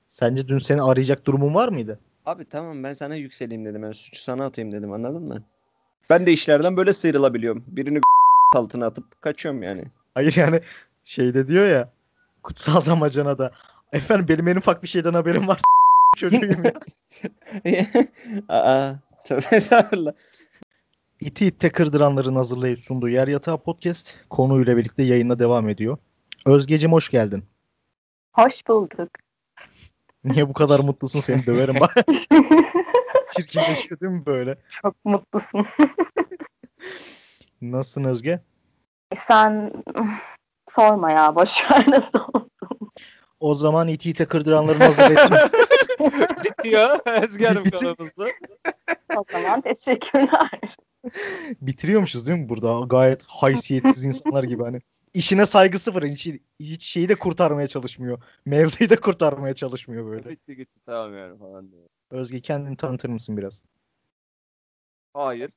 [0.08, 2.00] Sence dün seni arayacak durumun var mıydı?
[2.26, 3.84] Abi tamam ben sana yükseleyim dedim.
[3.84, 5.44] Ben suçu sana atayım dedim anladın mı?
[6.10, 7.64] Ben de işlerden böyle sıyrılabiliyorum.
[7.68, 8.00] Birini
[8.56, 9.84] altına atıp kaçıyorum yani.
[10.14, 10.62] Hayır yani
[11.04, 11.92] şeyde diyor ya
[12.44, 13.52] kutsal damacana da
[13.94, 15.62] efendim benim en ufak bir şeyden haberim var
[16.18, 16.74] çocuğuyum ya.
[18.50, 18.94] Aa,
[19.26, 20.12] tövbe estağfurullah.
[21.20, 25.98] İti itte kırdıranların hazırlayıp sunduğu Yer Yatağı Podcast konuyla birlikte yayına devam ediyor.
[26.46, 27.44] Özgecim hoş geldin.
[28.34, 29.10] Hoş bulduk.
[30.24, 31.96] Niye bu kadar mutlusun seni döverim bak.
[33.32, 34.58] Çirkinleşiyor değil mi böyle?
[34.82, 35.66] Çok mutlusun.
[37.62, 38.40] Nasılsın Özge?
[39.28, 39.72] Sen
[40.70, 42.47] sorma ya boş ver nasıl.
[43.40, 45.20] O zaman iti ite kırdıranların hazırlayıp
[46.46, 48.28] Bitiyor Ezgi Hanım konumuzda.
[49.18, 50.78] O zaman teşekkürler.
[51.62, 52.86] bitiriyormuşuz değil mi burada?
[52.86, 54.80] Gayet haysiyetsiz insanlar gibi hani.
[55.14, 56.04] İşine saygı sıfır.
[56.04, 56.28] Hiç,
[56.60, 58.24] hiç şeyi de kurtarmaya çalışmıyor.
[58.46, 60.30] Mevzuyu da kurtarmaya çalışmıyor böyle.
[60.30, 61.84] Bitti gitti tamam yani falan diyor.
[62.12, 63.64] Özge kendini tanıtır mısın biraz?
[65.18, 65.52] Hayır.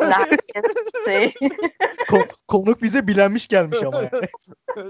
[0.00, 0.64] Herkes
[1.04, 1.34] şey.
[2.08, 4.28] Ko- konuk bize bilenmiş gelmiş ama yani.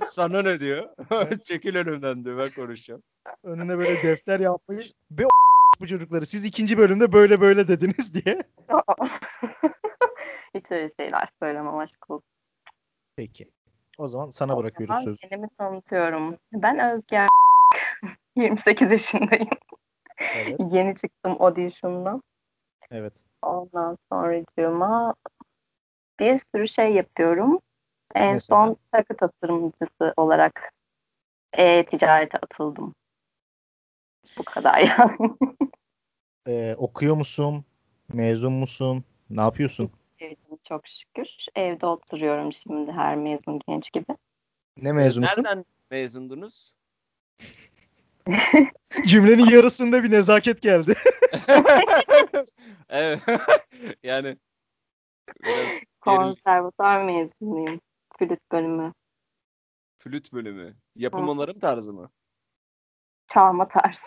[0.04, 0.88] Sana ne diyor?
[1.44, 3.02] Çekil önümden diyor ben konuşacağım.
[3.44, 4.92] Önüne böyle defter yapmış.
[5.10, 8.42] Be o- bu çocukları siz ikinci bölümde böyle böyle dediniz diye.
[10.54, 12.28] Hiç öyle şeyler söylemem aşk olsun.
[13.16, 13.50] Peki.
[13.98, 15.16] O zaman sana bırakıyoruz Ben sözü.
[15.16, 16.36] kendimi tanıtıyorum.
[16.52, 17.26] Ben Özge
[18.36, 19.48] 28 yaşındayım.
[20.36, 20.60] Evet.
[20.70, 22.22] Yeni çıktım audition'dan.
[22.90, 23.12] Evet.
[23.42, 25.14] Ondan sonracığıma
[26.20, 27.61] bir sürü şey yapıyorum.
[28.14, 28.66] En Mesela?
[28.66, 30.72] son takı tasarımcısı olarak
[31.53, 32.94] e-ticarete atıldım.
[34.38, 35.37] Bu kadar yani.
[36.49, 37.64] Ee, okuyor musun?
[38.12, 39.05] Mezun musun?
[39.31, 39.90] Ne yapıyorsun?
[40.18, 41.29] Sevdim çok şükür.
[41.55, 44.16] Evde oturuyorum şimdi her mezun genç gibi.
[44.77, 45.44] Ne mezunusun?
[45.44, 46.72] Nereden mezundunuz?
[49.06, 50.94] Cümlenin yarısında bir nezaket geldi.
[52.88, 53.20] evet.
[54.02, 54.36] yani
[56.00, 57.80] Konservatuar mezunuyum.
[58.18, 58.92] Flüt bölümü.
[59.98, 60.76] flüt bölümü.
[60.96, 62.10] Yapım onarım tarzı mı?
[63.26, 64.00] Çalma tarzı.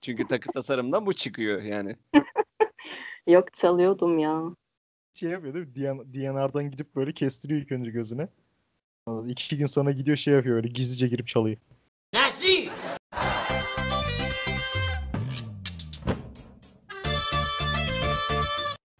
[0.00, 1.96] Çünkü takı tasarımdan bu çıkıyor yani.
[3.26, 4.42] Yok çalıyordum ya.
[5.14, 6.14] Şey yapıyor değil mi?
[6.14, 8.28] DNR'dan gidip böyle kestiriyor ilk önce gözüne.
[9.26, 11.56] İki gün sonra gidiyor şey yapıyor öyle gizlice girip çalıyor.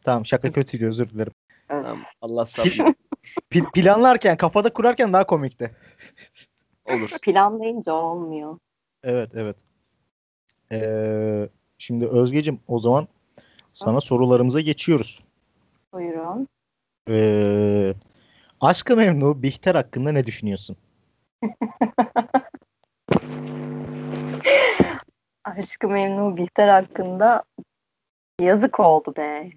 [0.09, 1.33] Tamam şaka kötüydü özür dilerim.
[1.69, 2.79] Tamam, Allah sabır
[3.51, 5.71] Pil- planlarken kafada kurarken daha komikti.
[6.85, 7.11] olur.
[7.23, 8.59] Planlayınca olmuyor.
[9.03, 9.57] Evet evet.
[10.73, 13.09] Ee, şimdi Özgecim o zaman
[13.75, 15.25] sana sorularımıza geçiyoruz.
[15.93, 16.49] Buyurun.
[17.11, 17.95] Ee,
[18.61, 20.77] Aşkı Memnu Bihter hakkında ne düşünüyorsun?
[25.45, 27.45] Aşkı Memnu Bihter hakkında
[28.41, 29.51] yazık oldu be.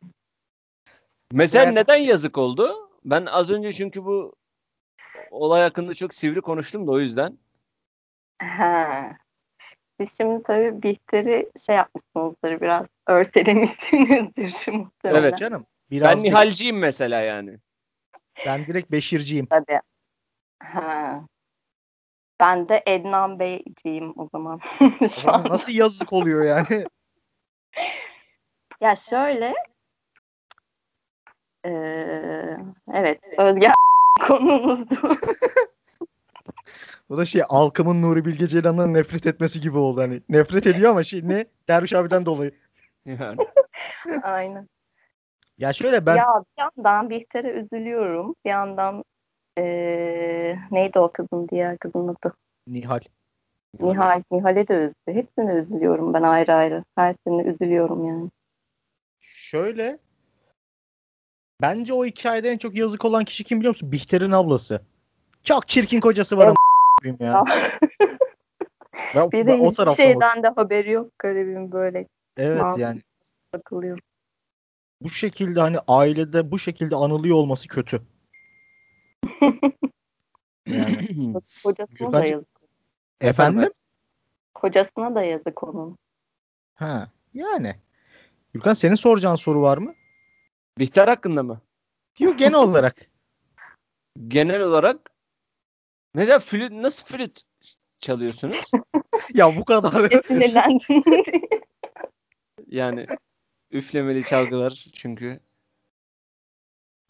[1.31, 1.73] Mesela Evet.
[1.73, 2.89] neden yazık oldu?
[3.05, 4.35] Ben az önce çünkü bu
[5.31, 7.37] olay hakkında çok sivri konuştum da o yüzden.
[8.41, 9.11] He.
[9.99, 15.19] Siz şimdi tabii Bihter'i şey yapmışsınızdır biraz örselemişsinizdir muhtemelen.
[15.21, 15.37] Evet.
[15.37, 16.33] Canım biraz ben değil.
[16.33, 17.57] Nihalciyim mesela yani.
[18.45, 19.45] Ben direkt Beşirciyim.
[19.45, 19.81] Tabii.
[20.63, 21.21] Ha.
[22.39, 24.59] Ben de Ednan Beyciğim o zaman.
[24.81, 25.49] O Şu zaman an.
[25.49, 26.85] nasıl yazık oluyor yani?
[28.81, 29.53] Ya şöyle.
[31.65, 32.57] Eee,
[32.93, 33.19] evet.
[33.37, 33.67] Özge
[34.27, 34.95] konumuzdu.
[37.09, 40.21] O da şey Alkım'ın Nuri Bilge Ceylan'dan nefret etmesi gibi oldu hani.
[40.29, 41.45] Nefret ediyor ama şey ne?
[41.67, 42.51] Derviş abiden dolayı.
[43.05, 43.37] Yani.
[44.23, 44.67] Aynen.
[45.57, 48.35] Ya şöyle ben Ya bir yandan Bihter'e üzülüyorum.
[48.45, 49.03] Bir yandan
[49.57, 52.33] eee, neydi o kızın diğer kızın adı?
[52.67, 52.99] Nihal.
[53.79, 54.21] Nihal.
[54.31, 55.19] Nihal'e de üzdü.
[55.19, 56.83] Hepsine üzülüyorum ben ayrı ayrı.
[56.95, 58.29] Her birine üzülüyorum yani.
[59.21, 59.97] Şöyle
[61.61, 63.91] Bence o hikayede en çok yazık olan kişi kim biliyor musun?
[63.91, 64.81] Bihter'in ablası.
[65.43, 66.55] Çok çirkin kocası var ama
[67.19, 67.43] ya.
[69.15, 72.79] Ben, Bir ben de o hiçbir bak- şeyden de haberi yok garibim böyle Evet Mal-
[72.79, 73.01] yani
[73.51, 73.99] takılıyor.
[75.01, 78.01] bu şekilde hani ailede bu şekilde anılıyor olması kötü.
[80.67, 80.95] Yani
[81.63, 82.47] Kocasına da Gürkancığım- yazık.
[83.21, 83.71] efendim?
[84.53, 85.97] Kocasına da yazık onun.
[86.75, 87.75] Ha yani.
[88.53, 89.95] Gürkan senin soracağın soru var mı?
[90.81, 91.61] Bihter hakkında mı?
[92.19, 92.95] Yok genel olarak.
[94.27, 95.11] Genel olarak
[96.13, 97.41] mesela flüt nasıl flüt
[97.99, 98.71] çalıyorsunuz?
[99.33, 100.11] ya bu kadar.
[102.67, 103.05] Yani
[103.71, 105.39] üflemeli çalgılar çünkü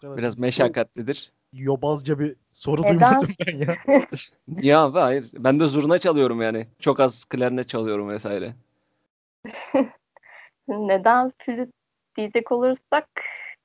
[0.03, 1.31] biraz meşakkatlidir.
[1.53, 2.89] yobazca bir soru Neden?
[2.99, 3.77] duymadım ben ya.
[4.47, 5.25] Ya abi hayır.
[5.33, 6.67] Ben de zurna çalıyorum yani.
[6.79, 8.53] Çok az klarnet çalıyorum vesaire.
[10.67, 11.69] Neden flüt
[12.17, 13.09] diyecek olursak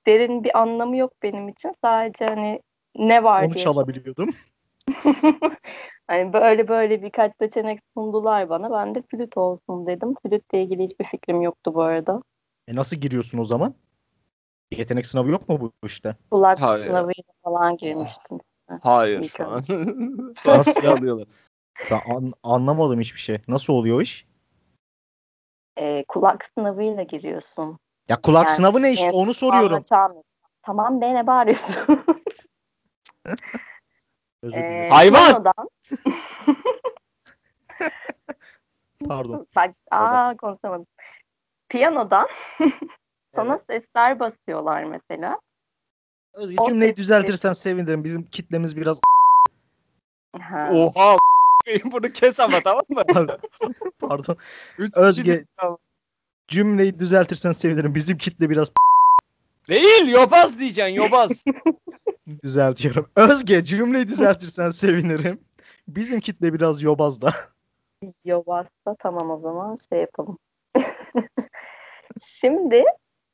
[0.07, 1.73] derin bir anlamı yok benim için.
[1.85, 2.61] Sadece hani
[2.97, 3.65] ne var Onu diye.
[3.65, 4.31] çalabiliyordum.
[6.09, 8.71] hani böyle böyle birkaç seçenek sundular bana.
[8.71, 10.15] Ben de flüt olsun dedim.
[10.23, 12.23] Flütle ilgili hiçbir fikrim yoktu bu arada.
[12.69, 13.75] E nasıl giriyorsun o zaman?
[14.71, 16.17] Yetenek sınavı yok mu bu işte?
[16.31, 16.87] Kulak Hayır.
[16.87, 18.39] sınavıyla falan girmiştim.
[18.83, 19.63] Hayır İyi falan.
[20.47, 21.29] Nasıl alıyorlar?
[21.91, 23.39] Ben an- anlamadım hiçbir şey.
[23.49, 24.27] Nasıl oluyor o iş?
[25.79, 27.79] Ee, kulak sınavıyla giriyorsun.
[28.09, 29.73] Ya kulak Yani sınavı ne işte evet, onu soruyorum.
[29.77, 30.23] Anlatamıyorum.
[30.63, 31.75] Tamam be ne bağırıyorsun?
[34.43, 34.89] Özür Ee.
[34.91, 35.23] Hayvan!
[35.33, 35.69] piyanodan-
[39.09, 39.47] Pardon.
[39.57, 40.87] Bak aa konuşamadım.
[41.69, 42.29] Piyanodan
[43.35, 45.41] sana sesler basıyorlar mesela.
[46.35, 48.05] Özge o cümleyi sesi- düzeltirsen sevinirim.
[48.05, 49.01] Bizim kitlemiz biraz
[50.41, 50.71] Ha.
[50.73, 51.17] Oha
[51.85, 53.03] bunu kes ama tamam mı?
[53.99, 54.37] pardon.
[54.79, 55.45] Üç Özge-.
[56.49, 57.95] Cümleyi düzeltirsen sevinirim.
[57.95, 58.73] Bizim kitle biraz
[59.69, 61.45] Değil yobaz diyeceksin yobaz.
[62.45, 63.11] düzeltiyorum.
[63.17, 65.41] Özge cümleyi düzeltirsen sevinirim.
[65.89, 67.35] Bizim kitle biraz yobaz da.
[68.25, 70.39] Yobazsa tamam o zaman şey yapalım.
[72.27, 72.85] Şimdi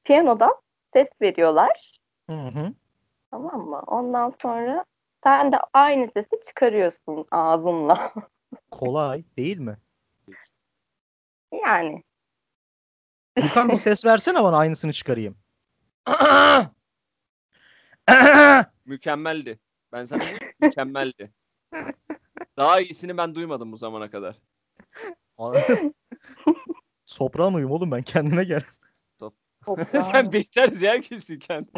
[0.05, 0.55] piyanodan
[0.93, 1.99] ses veriyorlar.
[2.31, 2.73] Hı hı.
[3.31, 3.83] Tamam mı?
[3.87, 4.85] Ondan sonra
[5.25, 8.13] sen de aynı sesi çıkarıyorsun ağzınla.
[8.71, 9.77] Kolay değil mi?
[11.65, 12.03] Yani
[13.37, 15.37] Gürkan bir ses versene bana aynısını çıkarayım.
[18.85, 19.59] Mükemmeldi.
[19.93, 21.33] Ben sana diyeyim, mükemmeldi.
[22.57, 24.37] Daha iyisini ben duymadım bu zamana kadar.
[27.05, 28.63] Sopranoyum oğlum ben kendine gel.
[30.13, 31.73] Sen Bihter Ziyagil'sin kendin.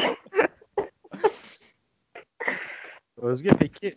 [3.16, 3.94] Özge peki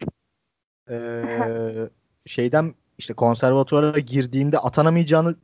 [0.89, 1.89] eee,
[2.25, 5.35] şeyden işte konservatuvara girdiğinde atanamayacağını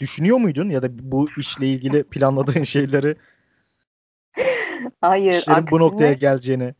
[0.00, 3.16] düşünüyor muydun ya da bu işle ilgili planladığın şeyleri
[5.00, 6.74] Hayır, işlerin bu aksine- noktaya geleceğini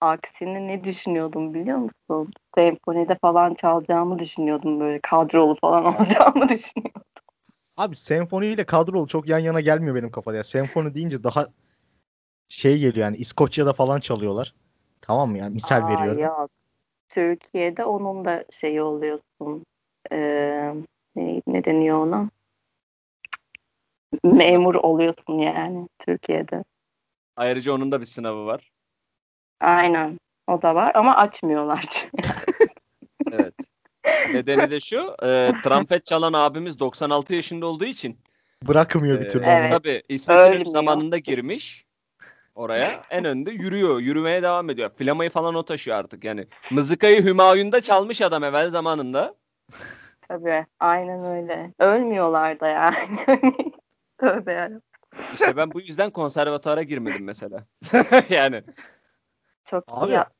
[0.00, 2.32] Aksine ne düşünüyordum biliyor musun?
[2.54, 7.02] Senfonide falan çalacağımı düşünüyordum böyle kadrolu falan olacağımı düşünüyordum.
[7.76, 10.44] Abi senfoniyle kadrolu çok yan yana gelmiyor benim kafada ya.
[10.44, 11.48] Senfoni deyince daha
[12.48, 14.54] şey geliyor yani İskoçya'da falan çalıyorlar.
[15.02, 16.22] Tamam mı yani misal Aa, veriyorum.
[16.22, 16.50] Yok.
[17.08, 19.66] Türkiye'de onun da şeyi oluyorsun.
[20.12, 20.74] Ee,
[21.16, 22.30] ne, ne deniyor ona?
[24.24, 26.64] Memur oluyorsun yani Türkiye'de.
[27.36, 28.70] Ayrıca onun da bir sınavı var.
[29.60, 30.18] Aynen.
[30.46, 32.08] O da var ama açmıyorlar.
[33.32, 33.54] Evet.
[34.32, 35.16] Nedeni de şu.
[35.22, 38.18] e, trompet çalan abimiz 96 yaşında olduğu için.
[38.62, 39.44] Bırakmıyor bir e, türlü.
[39.44, 39.72] Evet.
[39.72, 39.78] onu.
[39.78, 41.84] Tabii İsmet İnönü zamanında girmiş
[42.54, 43.02] oraya.
[43.10, 44.00] En önde yürüyor.
[44.00, 44.90] Yürümeye devam ediyor.
[44.90, 46.46] Flamayı falan o taşıyor artık yani.
[46.70, 49.34] Mızıkayı Hümayun'da çalmış adam evvel zamanında.
[50.28, 50.66] Tabii.
[50.80, 51.72] Aynen öyle.
[51.78, 53.18] Ölmüyorlar da yani.
[54.18, 54.82] Tövbe yarabbim.
[55.32, 57.64] İşte ben bu yüzden konservatuara girmedim mesela.
[58.28, 58.62] yani.
[59.64, 60.12] Çok Abi.
[60.12, 60.30] ya,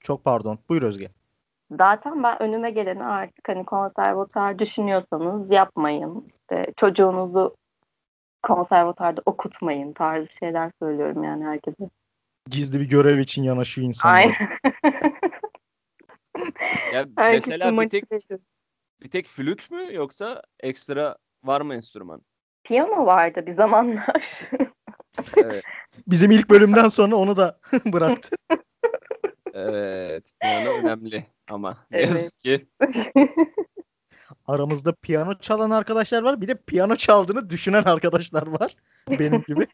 [0.00, 0.58] Çok pardon.
[0.68, 1.10] Buyur Özge.
[1.70, 6.26] Zaten ben önüme geleni artık hani konservatuar düşünüyorsanız yapmayın.
[6.26, 7.56] İşte çocuğunuzu
[8.42, 11.90] konservatuarda okutmayın tarzı şeyler söylüyorum yani herkese.
[12.50, 14.14] Gizli bir görev için yanaşıyor insanlar.
[14.14, 14.58] Aynen.
[16.92, 18.10] Ya mesela bir tek
[19.02, 22.22] bir tek flüt mü yoksa ekstra var mı enstrüman?
[22.64, 24.40] Piyano vardı bir zamanlar.
[25.36, 25.62] Evet.
[26.06, 28.36] Bizim ilk bölümden sonra onu da bıraktı.
[29.52, 30.30] Evet.
[30.40, 32.08] Piyano önemli ama ne Evet.
[32.08, 32.66] yazık ki.
[34.46, 36.40] Aramızda piyano çalan arkadaşlar var.
[36.40, 38.76] Bir de piyano çaldığını düşünen arkadaşlar var.
[39.10, 39.66] Benim gibi.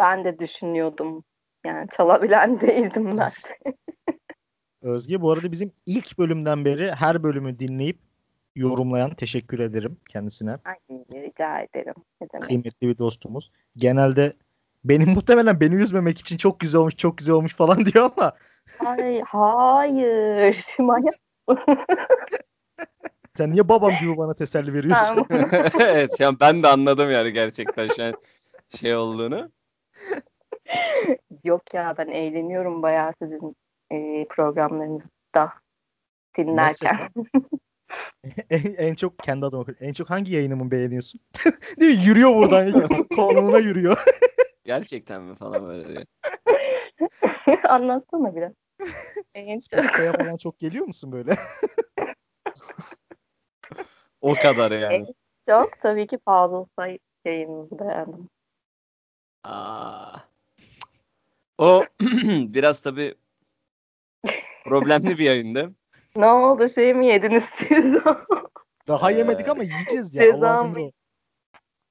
[0.00, 1.24] ben de düşünüyordum.
[1.64, 3.32] Yani çalabilen değildim ben.
[4.82, 7.98] Özge bu arada bizim ilk bölümden beri her bölümü dinleyip
[8.60, 10.50] yorumlayan teşekkür ederim kendisine.
[10.50, 10.76] Ay,
[11.12, 11.94] rica ederim.
[12.20, 12.48] Ne demek.
[12.48, 13.50] Kıymetli bir dostumuz.
[13.76, 14.32] Genelde
[14.84, 18.32] Benim muhtemelen beni üzmemek için çok güzel olmuş, çok güzel olmuş falan diyor ama
[18.78, 20.66] Hayır, hayır.
[20.78, 21.14] Manyak.
[23.36, 25.26] sen niye babam gibi bana teselli veriyorsun?
[25.80, 28.14] Evet yani ben de anladım yani gerçekten şu an
[28.76, 29.50] şey olduğunu.
[31.44, 33.56] Yok ya ben eğleniyorum bayağı sizin
[33.92, 35.52] e, programlarınızda
[36.38, 36.98] dinlerken.
[38.50, 41.20] en, en çok kendi adıma en çok hangi yayınımı beğeniyorsun?
[41.80, 42.04] Değil mi?
[42.04, 42.82] Yürüyor buradan.
[43.16, 44.04] Konumuna yürüyor.
[44.64, 46.04] Gerçekten mi falan böyle diyor.
[47.68, 48.52] Anlatsana biraz.
[49.34, 49.64] En çok.
[49.64, 51.36] Spotify'a falan çok geliyor musun böyle?
[54.20, 55.06] O kadar yani.
[55.48, 58.28] Çok tabii ki Fazıl Say yayınınızı beğendim.
[59.44, 60.18] Aa.
[61.58, 61.84] O
[62.30, 63.14] biraz tabii
[64.64, 65.74] problemli bir yayındı.
[66.16, 67.94] Ne oldu şey mi yediniz siz?
[68.88, 70.22] Daha Ee, yemedik ama yiyeceğiz ya.
[70.32, 70.90] ceza mı?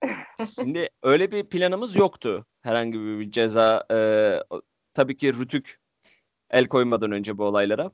[0.56, 2.46] Şimdi öyle bir planımız yoktu.
[2.62, 3.86] Herhangi bir ceza.
[3.92, 3.98] e,
[4.94, 5.80] tabii ki Rütük
[6.50, 7.92] el koymadan önce bu olaylara.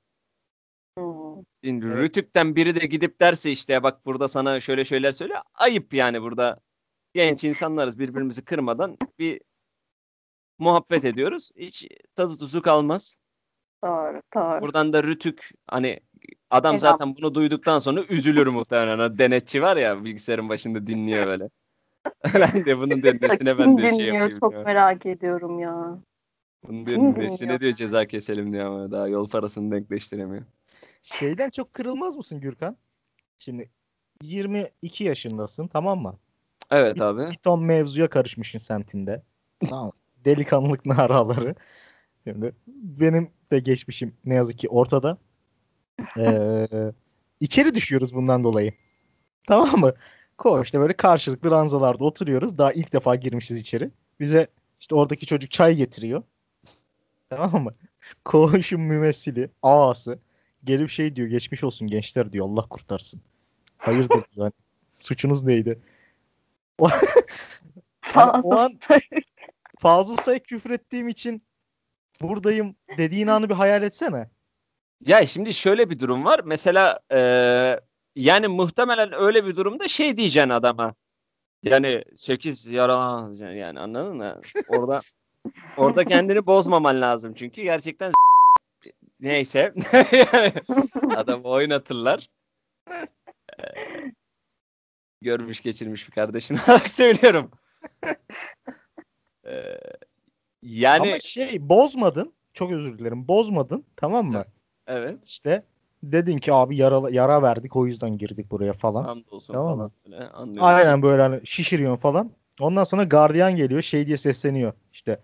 [0.97, 1.43] Hmm.
[1.63, 1.97] Şimdi Evet.
[1.97, 5.33] Rütük'ten biri de gidip derse işte bak burada sana şöyle şeyler söyle.
[5.53, 6.59] Ayıp yani burada
[7.13, 9.41] genç insanlarız birbirimizi kırmadan bir
[10.59, 11.51] muhabbet ediyoruz.
[11.55, 13.15] Hiç tadı tuzu kalmaz.
[13.83, 14.61] Doğru, doğru.
[14.61, 15.99] Buradan da Rütük hani
[16.49, 16.91] adam Selam.
[16.93, 18.99] zaten bunu duyduktan sonra üzülür muhtemelen.
[18.99, 21.49] O denetçi var ya bilgisayarın başında dinliyor böyle.
[22.33, 24.13] ben de bunun diyor nesine ben Kim diyor şey dinliyor?
[24.15, 24.65] yapayım Çok diyor.
[24.65, 25.97] merak ediyorum ya.
[26.67, 27.59] Bunun diyor Kim nesine dinliyor?
[27.59, 30.43] diyor ceza keselim diyor ama daha yol parasını denkleştiremiyor.
[31.03, 32.77] Şeyden çok kırılmaz mısın Gürkan?
[33.39, 33.69] Şimdi
[34.23, 36.17] 22 yaşındasın tamam mı?
[36.71, 37.21] Evet abi.
[37.21, 39.23] Bir ton mevzuya karışmışsın sentinde.
[39.69, 39.91] Tamam.
[40.25, 41.55] Delikanlılık naraları.
[42.23, 45.17] Şimdi benim de geçmişim ne yazık ki ortada.
[46.17, 46.67] Ee,
[47.39, 48.73] içeri düşüyoruz bundan dolayı.
[49.47, 49.93] Tamam mı?
[50.37, 52.57] Koğuşta böyle karşılıklı ranzalarda oturuyoruz.
[52.57, 53.91] Daha ilk defa girmişiz içeri.
[54.19, 54.47] Bize
[54.79, 56.23] işte oradaki çocuk çay getiriyor.
[57.29, 57.73] Tamam mı?
[58.25, 60.19] Koğuşun mümessili, ağası
[60.63, 61.27] gelip şey diyor.
[61.27, 62.45] Geçmiş olsun gençler diyor.
[62.45, 63.21] Allah kurtarsın.
[63.77, 64.23] Hayırdır.
[64.37, 64.51] Hani,
[64.97, 65.79] suçunuz neydi?
[66.77, 66.89] O,
[68.01, 68.79] Hani o an
[69.79, 71.43] Fazıl Say küfür ettiğim için
[72.21, 74.29] buradayım dediğin anı bir hayal etsene.
[75.05, 76.41] Ya şimdi şöyle bir durum var.
[76.45, 77.79] Mesela eee,
[78.15, 80.95] yani muhtemelen öyle bir durumda şey diyeceksin adama.
[81.63, 84.41] Yani 8 yaralan yani anladın mı?
[84.67, 85.01] Orada
[85.77, 88.11] orada kendini bozmaman lazım çünkü gerçekten
[89.19, 89.73] neyse
[91.15, 92.29] adam oynatırlar.
[93.59, 94.13] Eee,
[95.21, 97.51] görmüş geçirmiş bir kardeşin olarak söylüyorum.
[99.45, 99.79] Eee,
[100.61, 102.33] yani Ama şey bozmadın.
[102.53, 103.27] Çok özür dilerim.
[103.27, 103.85] Bozmadın.
[103.97, 104.45] Tamam mı?
[104.87, 105.63] Evet İşte
[106.03, 109.03] dedin ki abi yara, yara verdik o yüzden girdik buraya falan.
[109.03, 109.91] hamdolsun Tamam falan mı?
[110.05, 110.63] böyle anlıyorum.
[110.63, 112.31] Aynen böyle hani şişiriyorsun falan.
[112.59, 114.73] Ondan sonra gardiyan geliyor şey diye sesleniyor.
[114.93, 115.19] İşte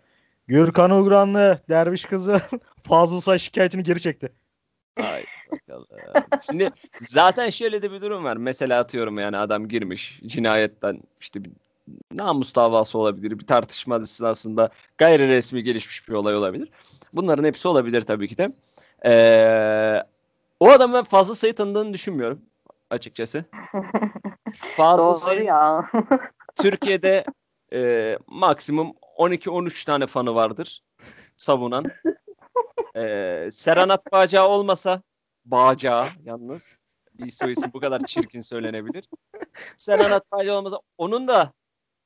[0.48, 2.42] Gürkan Ugranlı derviş kızı
[2.84, 4.32] Fazıl Say şikayetini geri çekti.
[4.98, 5.24] Ay
[5.70, 5.86] bakalım.
[6.42, 8.38] Şimdi zaten şöyle de bir durum var.
[8.38, 11.52] Mesela atıyorum yani adam girmiş cinayetten işte bir
[12.14, 13.40] namus davası olabilir.
[13.40, 16.70] Bir tartışma esnasında gayri resmi gelişmiş bir olay olabilir.
[17.14, 18.52] Bunların hepsi olabilir tabii ki de.
[19.06, 20.04] Ee,
[20.60, 22.42] o adamı ben fazla sayı tanıdığını düşünmüyorum
[22.90, 23.46] açıkçası.
[24.54, 25.92] Fazla Doğru sayı ya.
[26.56, 27.26] Türkiye'de
[27.74, 30.84] e, maksimum 12-13 tane fanı vardır
[31.38, 31.86] savunan.
[32.96, 35.02] E, Serenat Bağcağı olmasa
[35.46, 36.76] Bağcağı yalnız
[37.14, 39.10] bir soy isim bu kadar çirkin söylenebilir.
[39.78, 41.52] Serenat Bağcağı olmasa onun da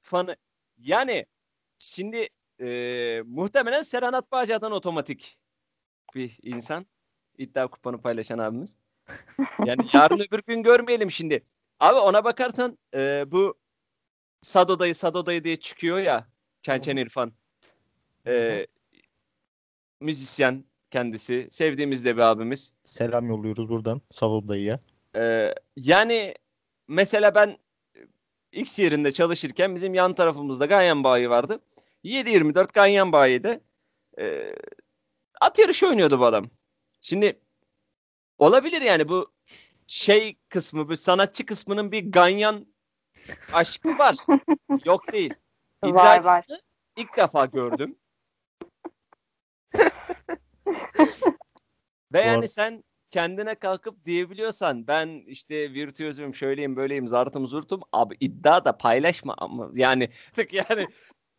[0.01, 0.35] fanı
[0.77, 1.25] yani
[1.79, 2.29] şimdi
[2.61, 5.37] e, muhtemelen Serenat Bağcay'dan otomatik
[6.15, 6.85] bir insan.
[7.37, 8.77] iddia kupanı paylaşan abimiz.
[9.65, 11.43] Yani yarın öbür gün görmeyelim şimdi.
[11.79, 13.55] Abi ona bakarsan e, bu
[14.41, 16.27] Sadoda'yı Sadoda'yı diye çıkıyor ya
[16.61, 17.33] Çençen İrfan.
[18.27, 18.67] E,
[20.01, 21.47] müzisyen kendisi.
[21.51, 22.73] Sevdiğimiz de bir abimiz.
[22.85, 24.79] Selam yolluyoruz buradan Savul dayıya.
[25.15, 26.33] E, yani
[26.87, 27.57] mesela ben
[28.51, 31.59] X yerinde çalışırken bizim yan tarafımızda Ganyan bayi vardı.
[32.03, 33.59] 7-24 Ganyan bayide
[34.19, 34.55] e,
[35.41, 36.49] at yarışı oynuyordu bu adam.
[37.01, 37.39] Şimdi
[38.37, 39.33] olabilir yani bu
[39.87, 42.67] şey kısmı, bu sanatçı kısmının bir Ganyan
[43.53, 44.15] aşkı var.
[44.85, 45.33] Yok değil.
[45.85, 46.45] İddiacısını var.
[46.97, 47.95] ilk defa gördüm.
[52.13, 58.65] Ve yani sen kendine kalkıp diyebiliyorsan ben işte virtüözüm şöyleyim böyleyim zartım zurtum abi iddia
[58.65, 60.87] da paylaşma ama yani tık yani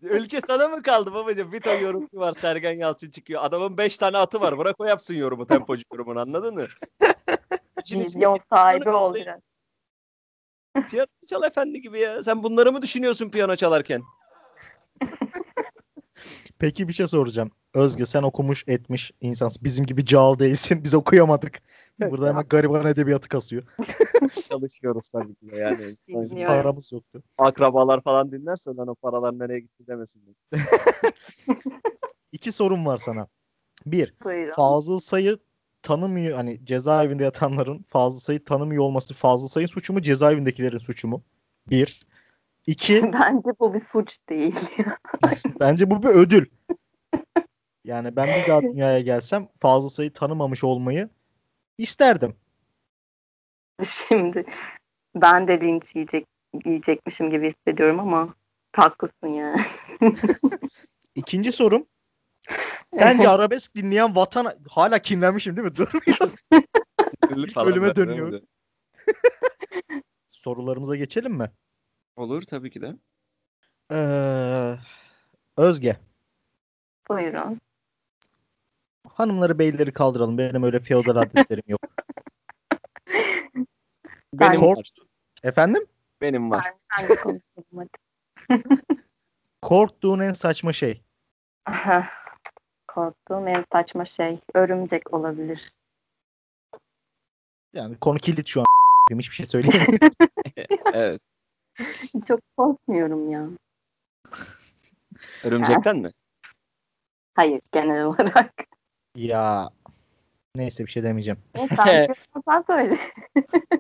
[0.03, 4.17] ülke sana mı kaldı babacığım bir ton yorumcu var Sergen Yalçın çıkıyor adamın 5 tane
[4.19, 6.67] atı var bırak o yapsın yorumu tempocu yorumunu anladın mı?
[7.81, 8.13] İçin git
[8.51, 9.41] sahibi piyano ol çal- biraz.
[10.89, 14.03] Piyano çal efendi gibi ya sen bunları mı düşünüyorsun piyano çalarken?
[16.59, 17.51] Peki bir şey soracağım.
[17.75, 19.65] Özge sen okumuş etmiş insansın.
[19.65, 20.85] Bizim gibi cağal değilsin.
[20.85, 21.63] Biz okuyamadık.
[22.11, 23.63] Burada hemen gariban edebiyatı kasıyor.
[24.49, 25.95] Çalışıyoruz tabii ki de yani.
[26.09, 26.47] Dinliyorum.
[26.47, 27.23] Paramız yoktu.
[27.39, 30.35] Akrabalar falan dinlerse lan o paralar nereye gitti demesinler.
[32.33, 33.27] İki sorum var sana.
[33.87, 34.53] Bir, Buyurun.
[34.53, 35.39] Fazıl Say'ı
[35.83, 41.23] tanımıyor hani cezaevinde yatanların Fazıl Say'ı tanımıyor olması Fazıl Say'ın suçu mu cezaevindekilerin suçu mu?
[41.71, 42.07] Bir.
[42.67, 44.55] İki, Bence bu bir suç değil.
[45.61, 46.47] bence bu bir ödül.
[47.85, 51.09] Yani ben bir daha dünyaya gelsem Fazıl Say'ı tanımamış olmayı
[51.79, 52.37] isterdim.
[53.85, 54.45] Şimdi
[55.15, 56.27] ben de linç yiyecek,
[56.65, 58.35] yiyecekmişim gibi hissediyorum ama
[58.73, 59.61] haklısın yani.
[61.15, 61.87] İkinci sorum.
[62.95, 65.77] Sence arabesk dinleyen vatan hala kinlenmişim değil mi?
[65.77, 65.89] Dur.
[67.55, 68.43] Falan bölüme böyle dönüyor.
[70.31, 71.51] Sorularımıza geçelim mi?
[72.17, 72.97] Olur tabii ki de.
[73.93, 74.77] Ee,
[75.57, 75.97] Özge.
[77.09, 77.61] Buyurun.
[79.15, 80.39] Hanımları beyleri kaldıralım.
[80.39, 81.81] Benim öyle feodal adetlerim yok.
[84.35, 84.91] Benim Kork- var.
[85.43, 85.87] Efendim?
[86.21, 86.73] Benim var.
[86.99, 87.89] Ben.
[89.63, 91.03] Korktuğun en saçma şey.
[91.67, 92.09] Aha.
[92.89, 94.39] Korktuğum en saçma şey.
[94.55, 95.73] Örümcek olabilir.
[97.73, 98.67] Yani konu kilit şu an.
[99.19, 99.99] Hiçbir şey söyleyeyim.
[100.93, 101.21] Evet.
[102.29, 103.49] Çok korkmuyorum ya.
[105.45, 106.11] Örümcekten mi?
[107.35, 108.55] Hayır genel olarak.
[109.17, 109.71] Ya
[110.55, 111.39] neyse bir şey demeyeceğim.
[111.77, 112.15] Sen,
[112.47, 112.99] sen söyle.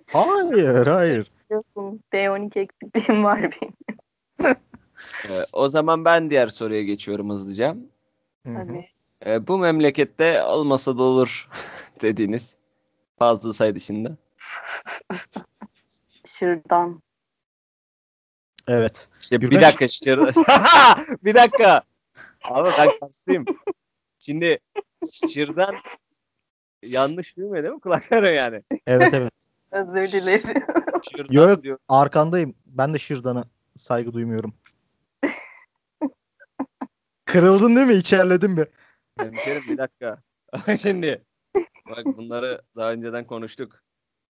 [0.07, 1.30] Hayır, hayır.
[1.45, 3.74] Biliyorsun B12 eksikliğim var benim.
[5.28, 7.76] Ee, o zaman ben diğer soruya geçiyorum hızlıca.
[8.47, 8.55] Hı hı.
[8.55, 8.89] Tabii.
[9.26, 11.49] Ee, bu memlekette olmasa da olur
[12.03, 12.57] dediğiniz
[13.18, 14.16] fazla sayı dışında.
[16.26, 17.03] Şırdan.
[18.68, 19.09] Evet.
[19.20, 20.45] İşte bir dakika şırdan.
[21.24, 21.82] bir dakika.
[22.45, 23.45] Abi ben kastayım.
[24.26, 24.58] Şimdi
[25.32, 25.74] şırdan
[26.82, 28.62] yanlış duymuyor değil mi kulaklarım yani?
[28.86, 29.32] Evet evet.
[29.70, 30.62] Özür dilerim.
[31.10, 31.62] Şırdan Yok.
[31.62, 31.78] diyor.
[31.88, 32.54] Arkandayım.
[32.66, 33.44] Ben de Şırdan'a
[33.76, 34.54] saygı duymuyorum.
[37.24, 37.94] Kırıldın değil mi?
[37.94, 38.66] İçerledin mi?
[39.18, 40.22] Hemşerim bir dakika.
[40.82, 41.24] Şimdi
[41.88, 43.82] bak bunları daha önceden konuştuk.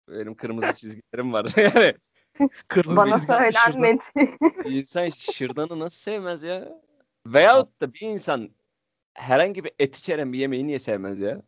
[0.09, 1.53] Benim kırmızı çizgilerim var.
[1.57, 1.95] yani
[2.69, 3.73] Kırmızı Bana çizgisi Şırdan.
[3.73, 4.01] söylenmedi.
[4.65, 6.69] insan şırdanı nasıl sevmez ya?
[7.27, 8.51] Veyahut da bir insan
[9.15, 11.43] herhangi bir et içeren bir yemeği niye sevmez ya?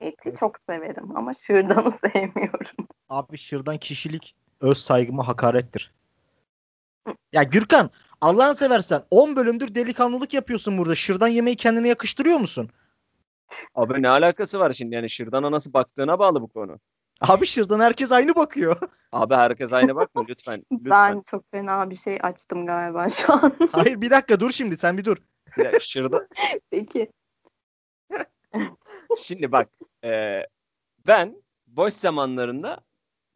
[0.00, 2.86] Eti çok severim ama şırdanı sevmiyorum.
[3.08, 5.92] Abi Şırdan kişilik öz saygıma hakarettir.
[7.32, 7.90] Ya Gürkan
[8.20, 10.94] Allah'ını seversen 10 bölümdür delikanlılık yapıyorsun burada.
[10.94, 12.70] Şırdan yemeği kendine yakıştırıyor musun?
[13.74, 16.78] Abi ne alakası var şimdi yani şırdana nasıl baktığına bağlı bu konu.
[17.20, 18.76] Abi Şırdan herkes aynı bakıyor.
[19.12, 20.62] Abi herkes aynı bakma lütfen.
[20.70, 21.22] Ben Lütfen.
[21.30, 23.56] çok fena bir şey açtım galiba şu an.
[23.72, 25.16] Hayır bir dakika dur şimdi sen bir dur.
[25.58, 26.28] Ya şırdan,
[26.70, 27.10] Peki.
[29.18, 29.68] Şimdi bak
[30.04, 30.42] e,
[31.06, 32.80] ben boş zamanlarında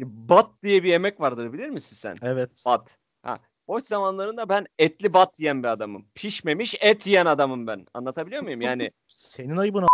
[0.00, 2.16] bat diye bir yemek vardır bilir misin sen?
[2.22, 2.62] Evet.
[2.66, 2.98] Bat.
[3.22, 6.06] Ha, boş zamanlarında ben etli bat yiyen bir adamım.
[6.14, 7.86] Pişmemiş et yiyen adamım ben.
[7.94, 8.60] Anlatabiliyor muyum?
[8.60, 9.86] Yani Senin ayıbına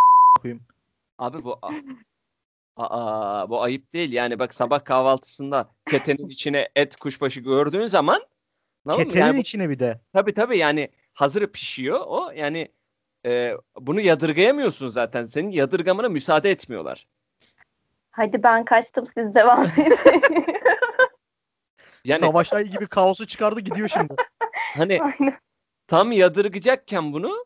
[0.42, 0.62] koyayım.
[1.18, 1.58] abi bu
[2.76, 4.12] Aa, bu ayıp değil.
[4.12, 8.22] Yani bak sabah kahvaltısında ketenin içine et kuşbaşı gördüğün zaman?
[8.96, 10.00] Ketenin Yani bu- içine bir de.
[10.12, 12.30] Tabii tabii yani hazır pişiyor o.
[12.30, 12.68] Yani
[13.26, 15.26] e, bunu yadırgayamıyorsun zaten.
[15.26, 17.06] Senin yadırgamana müsaade etmiyorlar.
[18.10, 19.98] Hadi ben kaçtım siz devam edin.
[22.04, 24.14] Yani Savaş Ay gibi kaosu çıkardı gidiyor şimdi.
[24.76, 25.38] hani Aynen.
[25.86, 27.44] tam yadırgayacakken bunu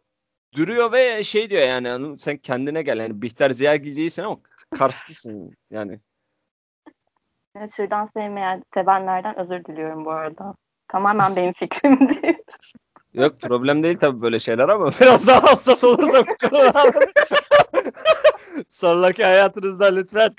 [0.54, 2.98] duruyor ve şey diyor yani sen kendine gel.
[2.98, 4.38] Yani Bihter Ziyagil değilsin ama
[4.70, 6.00] Karslısın yani.
[7.56, 10.54] Yani şırdan sevmeyen, sevenlerden özür diliyorum bu arada.
[10.88, 12.42] Tamamen benim fikrimdi.
[13.18, 16.84] Yok problem değil tabii böyle şeyler ama biraz daha hassas olursa bu konuda.
[18.68, 20.34] Sonraki hayatınızda lütfen.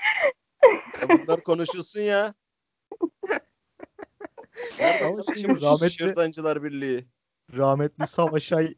[1.02, 2.34] Ya bunlar konuşulsun ya.
[5.04, 7.06] Ama şimdi rahmetli- Şırdancılar Birliği.
[7.56, 8.74] Rahmetli Savaş Ay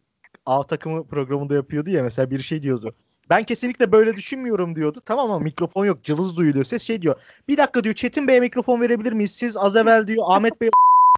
[0.46, 2.94] A takımı programında yapıyordu ya mesela bir şey diyordu.
[3.30, 5.00] Ben kesinlikle böyle düşünmüyorum diyordu.
[5.06, 6.04] Tamam ama mikrofon yok.
[6.04, 6.64] Cılız duyuluyor.
[6.64, 7.20] Ses şey diyor.
[7.48, 7.94] Bir dakika diyor.
[7.94, 9.32] Çetin Bey'e mikrofon verebilir miyiz?
[9.32, 10.70] Siz az evvel diyor Ahmet Bey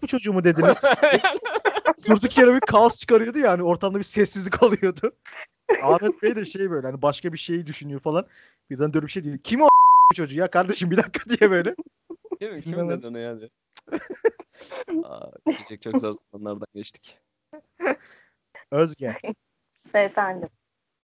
[0.05, 0.77] bu çocuğu mu dediniz?
[2.09, 3.63] Durduk yere bir kaos çıkarıyordu yani.
[3.63, 5.13] Ortamda bir sessizlik oluyordu.
[5.83, 8.27] Ahmet Bey de şey böyle hani başka bir şeyi düşünüyor falan.
[8.71, 9.39] Birden dönüp şey diyor.
[9.39, 9.69] Kim o
[10.15, 11.75] çocuğu ya kardeşim bir dakika diye böyle.
[12.41, 12.61] Değil mi?
[12.61, 13.51] Kim dedi onu yani?
[15.05, 17.19] Aa, diyecek çok zor zamanlardan geçtik.
[18.71, 19.17] Özge.
[19.95, 20.49] Beyefendi.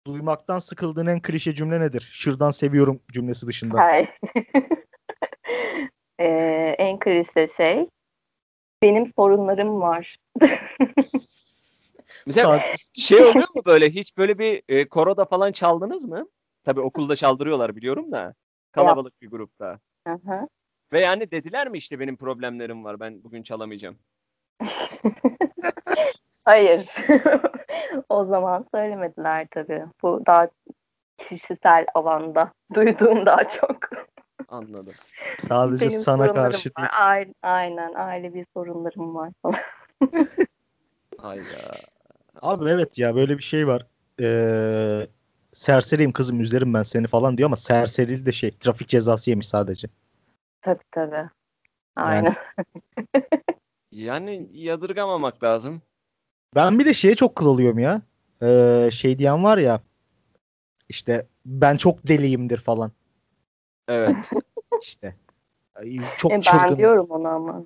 [0.07, 2.09] Duymaktan sıkıldığın en klişe cümle nedir?
[2.11, 3.79] Şırdan seviyorum cümlesi dışında.
[3.79, 4.09] Hayır.
[6.19, 7.87] Ee, en klişe şey
[8.83, 10.17] benim sorunlarım var.
[12.27, 12.61] Mesela
[12.93, 16.27] şey oluyor mu böyle hiç böyle bir e, koroda falan çaldınız mı?
[16.63, 18.33] Tabii okulda çaldırıyorlar biliyorum da.
[18.71, 19.79] Kalabalık bir grupta.
[20.07, 20.47] Hı hı.
[20.93, 23.97] Ve yani dediler mi işte benim problemlerim var ben bugün çalamayacağım.
[26.45, 26.89] Hayır.
[28.09, 29.83] o zaman söylemediler tabii.
[30.01, 30.47] Bu daha
[31.17, 33.77] kişisel alanda duyduğum daha çok.
[34.47, 34.93] Anladım.
[35.47, 36.75] Sadece Benim sana karşı var.
[36.77, 36.89] değil.
[37.01, 39.59] Aile- aynen ailevi sorunlarım var falan.
[41.17, 41.71] Hayda.
[42.41, 43.87] Abi evet ya böyle bir şey var.
[44.19, 45.07] Ee,
[45.53, 49.87] serseriyim kızım üzerim ben seni falan diyor ama serserili de şey trafik cezası yemiş sadece.
[50.61, 51.29] Tabii tabii.
[51.95, 52.35] Aynen.
[53.91, 55.81] Yani yadırgamamak lazım.
[56.55, 58.01] Ben bir de şeye çok kıl oluyorum ya.
[58.41, 59.81] Ee, şey diyen var ya
[60.89, 62.91] işte ben çok deliyimdir falan.
[63.87, 64.31] Evet.
[64.81, 65.15] İşte.
[65.75, 66.77] Ay, Çok E, ben çılgın.
[66.77, 67.65] diyorum onu ama.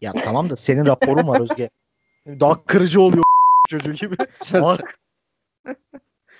[0.00, 1.70] Ya tamam da senin raporun var Özge.
[2.26, 3.24] Daha kırıcı oluyor
[3.68, 4.16] çocuğu gibi.
[4.52, 4.98] Bak.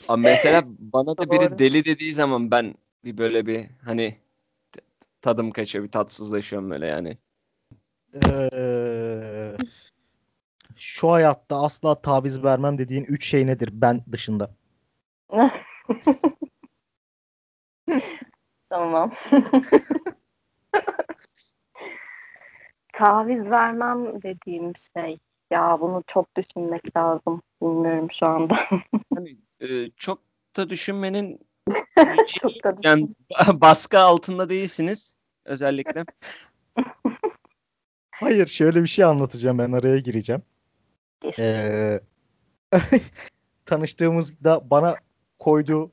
[0.08, 1.58] Ama mesela bana da biri Doğru.
[1.58, 2.74] deli dediği zaman ben
[3.04, 4.16] bir böyle bir hani
[5.22, 7.18] tadım kaçıyor, bir tatsızlaşıyorum böyle yani.
[8.14, 9.56] Ee,
[10.76, 14.50] şu hayatta asla taviz vermem dediğin üç şey nedir ben dışında?
[18.72, 19.12] Tamam.
[22.92, 25.18] Taviz vermem dediğim şey.
[25.50, 27.42] Ya bunu çok düşünmek lazım.
[27.62, 28.58] Bilmiyorum şu anda.
[29.14, 30.18] Hani e, çok
[30.56, 31.40] da düşünmenin
[32.40, 36.04] çok da yani ba- baskı altında değilsiniz özellikle.
[38.10, 40.42] Hayır şöyle bir şey anlatacağım ben araya gireceğim.
[41.20, 41.38] Gir.
[41.38, 42.00] Ee,
[43.66, 44.96] tanıştığımızda bana
[45.38, 45.92] koyduğu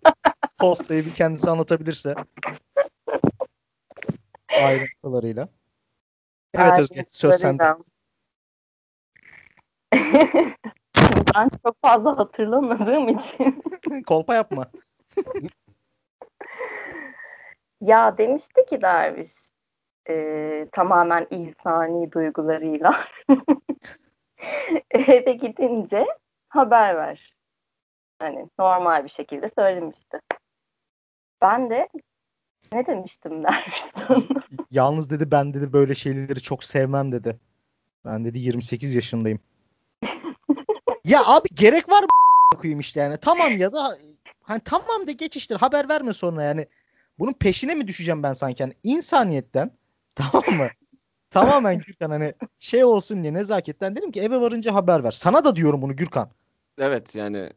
[0.60, 2.16] postayı bir kendisi anlatabilirse
[4.62, 5.50] ayrıntılarıyla.
[6.54, 7.76] Evet Özge söz sende.
[11.36, 13.64] Ben çok fazla hatırlamadığım için.
[14.08, 14.72] Kolpa yapma.
[17.82, 19.32] Ya demişti ki Derviş
[20.10, 22.92] e, tamamen insani duygularıyla
[24.92, 26.06] eve gidince
[26.50, 27.34] haber ver.
[28.20, 30.20] Hani normal bir şekilde söylemişti.
[31.42, 31.90] Ben de
[32.74, 34.24] ne demiştim Derviş sana?
[34.72, 37.40] Yalnız dedi ben dedi böyle şeyleri çok sevmem dedi.
[38.06, 39.40] Ben dedi 28 yaşındayım.
[41.06, 42.08] ya abi gerek var mı
[42.62, 43.18] koyayım işte yani.
[43.18, 43.98] Tamam ya da
[44.42, 45.56] hani tamam de geçiştir.
[45.56, 46.68] Haber verme sonra yani.
[47.20, 49.72] Bunun peşine mi düşeceğim ben sanki hani insaniyetten
[50.16, 50.68] tamam mı?
[51.32, 55.12] Tamamen Gürkan hani şey olsun diye nezaketten dedim ki eve varınca haber ver.
[55.12, 56.30] Sana da diyorum bunu Gürkan.
[56.78, 57.50] Evet yani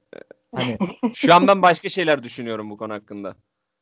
[0.55, 0.79] Hani
[1.15, 3.35] şu an ben başka şeyler düşünüyorum bu konu hakkında.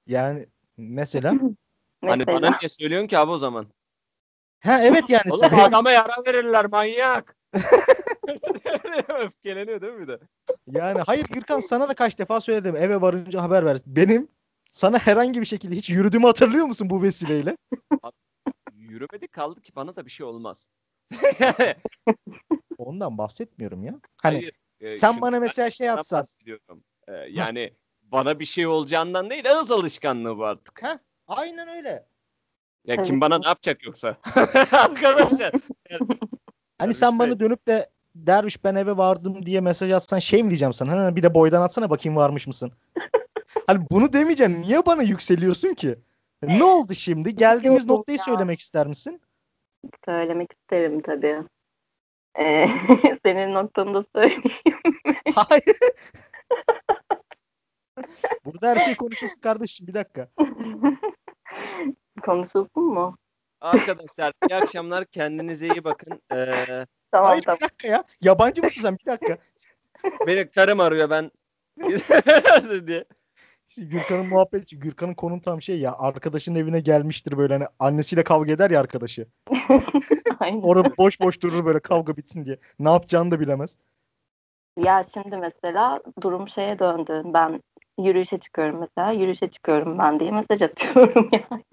[0.06, 0.46] yani
[0.80, 1.34] mesela
[2.04, 3.66] Hani bana niye söylüyorsun ki abi o zaman?
[4.60, 7.36] ha evet yani Oğlum sen- adama yara verirler manyak.
[9.08, 10.20] Öfkeleniyor değil mi bir de?
[10.66, 13.78] Yani hayır Gürkan sana da kaç defa söyledim eve varınca haber ver.
[13.86, 14.28] Benim
[14.72, 17.56] sana herhangi bir şekilde hiç yürüdüğümü hatırlıyor musun bu vesileyle?
[18.74, 20.68] Yürümedi kaldı ki bana da bir şey olmaz.
[22.78, 24.00] Ondan bahsetmiyorum ya.
[24.16, 26.20] Hani Hayır, e, sen bana mesela şey atsan.
[26.20, 26.84] bahsediyorum.
[27.08, 27.74] E, yani
[28.12, 30.82] bana bir şey olacağından değil ağız alışkanlığı bu artık.
[30.82, 30.98] Ha,
[31.28, 32.06] aynen öyle.
[32.84, 34.16] Ya kim bana ne yapacak yoksa?
[34.72, 35.52] Arkadaşlar.
[35.90, 36.10] Hani
[36.80, 37.26] Derviş sen Bey.
[37.26, 41.04] bana dönüp de derviş ben eve vardım diye mesaj atsan şey mi diyeceğim sana?
[41.04, 42.72] Ha, bir de boydan atsana bakayım varmış mısın?
[43.66, 44.60] hani bunu demeyeceğim.
[44.60, 45.98] Niye bana yükseliyorsun ki?
[46.42, 47.36] Ne oldu şimdi?
[47.36, 48.24] Geldiğimiz Yok noktayı ya.
[48.24, 49.20] söylemek ister misin?
[50.04, 51.42] Söylemek isterim tabii.
[52.38, 52.66] Ee,
[53.24, 54.42] senin noktanı da söyleyeyim.
[55.34, 55.76] Hayır.
[58.52, 59.86] Burada her şey konuşulsun kardeşim.
[59.86, 60.28] Bir dakika.
[62.22, 63.16] Konuşulsun mu?
[63.60, 65.04] Arkadaşlar iyi akşamlar.
[65.04, 66.20] Kendinize iyi bakın.
[66.34, 67.56] Ee, Tamam Hayır tamam.
[67.60, 68.04] bir dakika ya.
[68.20, 68.96] Yabancı mısın sen?
[68.98, 69.38] Bir dakika.
[70.26, 71.30] beni karım arıyor ben
[72.86, 73.04] diye.
[73.68, 75.94] Şimdi Gürkan'ın muhabbeti, Gürkan'ın konum tam şey ya.
[75.98, 79.26] Arkadaşının evine gelmiştir böyle hani annesiyle kavga eder ya arkadaşı.
[80.40, 80.62] Aynen.
[80.62, 82.58] Orada boş boş durur böyle kavga bitsin diye.
[82.78, 83.76] Ne yapacağını da bilemez.
[84.76, 87.22] Ya şimdi mesela durum şeye döndü.
[87.24, 87.62] Ben
[88.02, 89.12] yürüyüşe çıkıyorum mesela.
[89.12, 91.64] Yürüyüşe çıkıyorum ben diye mesaj atıyorum yani.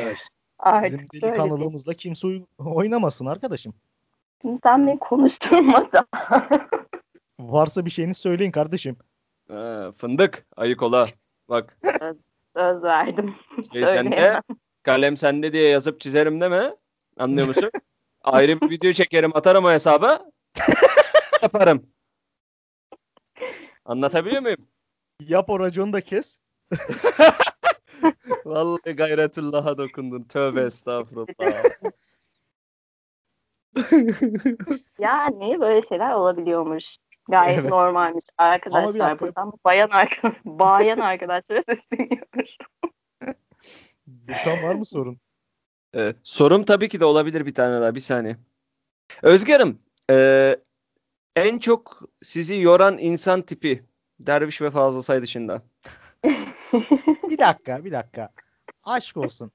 [0.00, 0.18] Evet.
[0.58, 3.74] Artık Bizim delikanlılığımızla kimse oy- oynamasın arkadaşım.
[4.42, 6.06] Şimdi sen beni konuşturma da.
[7.40, 8.96] Varsa bir şeyini söyleyin kardeşim.
[9.48, 10.46] Ha, fındık.
[10.56, 11.06] Ayık ola.
[11.48, 11.78] Bak
[12.56, 13.34] Söz verdim.
[13.72, 14.42] şey sende
[14.82, 16.76] kalem sende diye yazıp çizerim deme.
[17.18, 17.70] Anlıyor musun?
[18.24, 20.30] Ayrı bir video çekerim atarım o hesaba.
[21.42, 21.86] Yaparım.
[23.84, 24.68] Anlatabiliyor muyum?
[25.20, 26.38] Yap o raconu da kes.
[28.44, 30.22] Vallahi gayretullah'a dokundun.
[30.22, 31.64] Tövbe estağfurullah.
[34.98, 36.96] Yani böyle şeyler olabiliyormuş.
[37.28, 37.70] Gayet Evet.
[37.70, 38.24] normalmiş.
[38.38, 42.58] Arkadaşlar buradan bayan, arka bayan arkadaşlara sesleniyoruz.
[44.06, 45.18] Gürkan var mı sorun?
[45.94, 46.16] Evet.
[46.22, 47.94] Sorum tabii ki de olabilir bir tane daha.
[47.94, 48.36] Bir saniye.
[49.22, 49.78] Özge Hanım,
[50.10, 50.56] eee,
[51.36, 53.84] en çok sizi yoran insan tipi
[54.20, 55.62] Derviş ve Fazıl Say dışında.
[57.30, 58.30] Bir dakika, bir dakika.
[58.84, 59.52] Aşk olsun.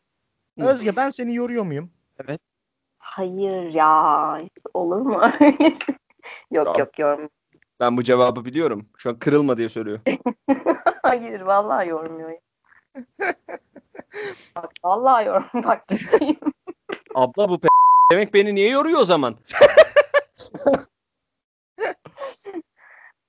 [0.58, 1.92] Özge ben seni yoruyor muyum?
[3.00, 4.38] Hayır ya.
[4.44, 5.22] Hiç olur mu?
[6.52, 6.74] Yok Ya.
[6.80, 7.30] yok yorum.
[7.80, 8.90] Ben bu cevabı biliyorum.
[8.98, 10.00] Şu an kırılma diye söylüyor.
[11.04, 12.32] Hayır vallahi yormuyor.
[14.56, 15.46] Bak vallahi yorum.
[15.54, 15.84] Bak.
[17.16, 17.68] Abla bu pe-
[18.12, 19.36] demek beni niye yoruyor o zaman?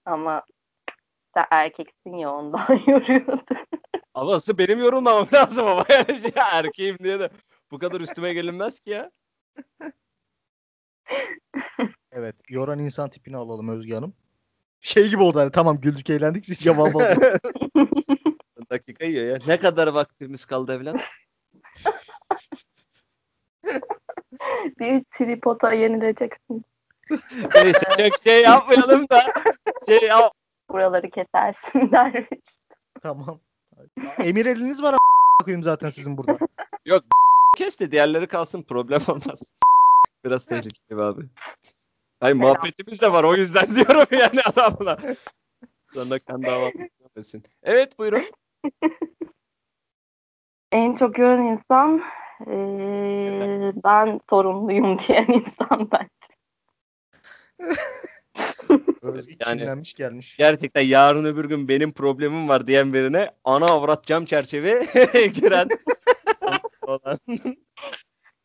[0.04, 0.42] Ama
[1.34, 3.56] sen erkeksin ya ondan yoruyordur.
[4.14, 7.30] Ama asıl benim yorulmamam lazım ama yani şey, erkeğim diye de
[7.70, 9.10] bu kadar üstüme gelinmez ki ya.
[12.12, 12.36] Evet.
[12.48, 14.14] Yoran insan tipini alalım Özge Hanım.
[14.80, 17.40] Şey gibi oldu hani tamam güldük eğlendik siz cevabı alın.
[18.70, 19.38] Dakika yiyor ya.
[19.46, 21.00] Ne kadar vaktimiz kaldı evlat?
[24.78, 26.64] Bir tripota yenileceksin.
[27.54, 29.22] Neyse çok şey yapmayalım da
[29.86, 30.32] şey yap.
[30.72, 32.40] Buraları kesersin dermiş.
[33.02, 33.40] tamam.
[34.18, 34.96] Emir eliniz var a**
[35.44, 36.38] koyayım zaten sizin burada.
[37.56, 39.52] Kes de diğerleri kalsın problem olmaz.
[40.24, 41.22] Biraz tehlikeli abi.
[42.20, 44.98] Hayır muhabbetimiz de var o yüzden diyorum yani adamla.
[45.94, 47.42] Sonra kan görmesin.
[47.62, 48.22] Evet buyurun.
[50.72, 52.02] En çok gören insan
[52.46, 56.08] eee, ben sorumluyum diyen insan ben.
[59.02, 60.36] Özge Yani- kinlenmiş gelmiş.
[60.36, 64.82] Gerçekten yarın öbür gün benim problemim var diyen birine ana avrat cam çerçeve
[65.34, 65.68] giren
[66.82, 67.18] olan.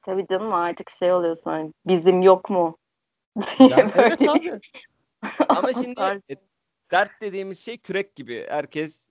[0.01, 2.77] Tabii canım artık şey oluyor sonra bizim yok mu?
[3.59, 4.59] diye Ya, evet böyle abi.
[5.49, 6.35] Ama şimdi e,
[6.91, 8.45] dert dediğimiz şey kürek gibi.
[8.49, 9.07] Herkes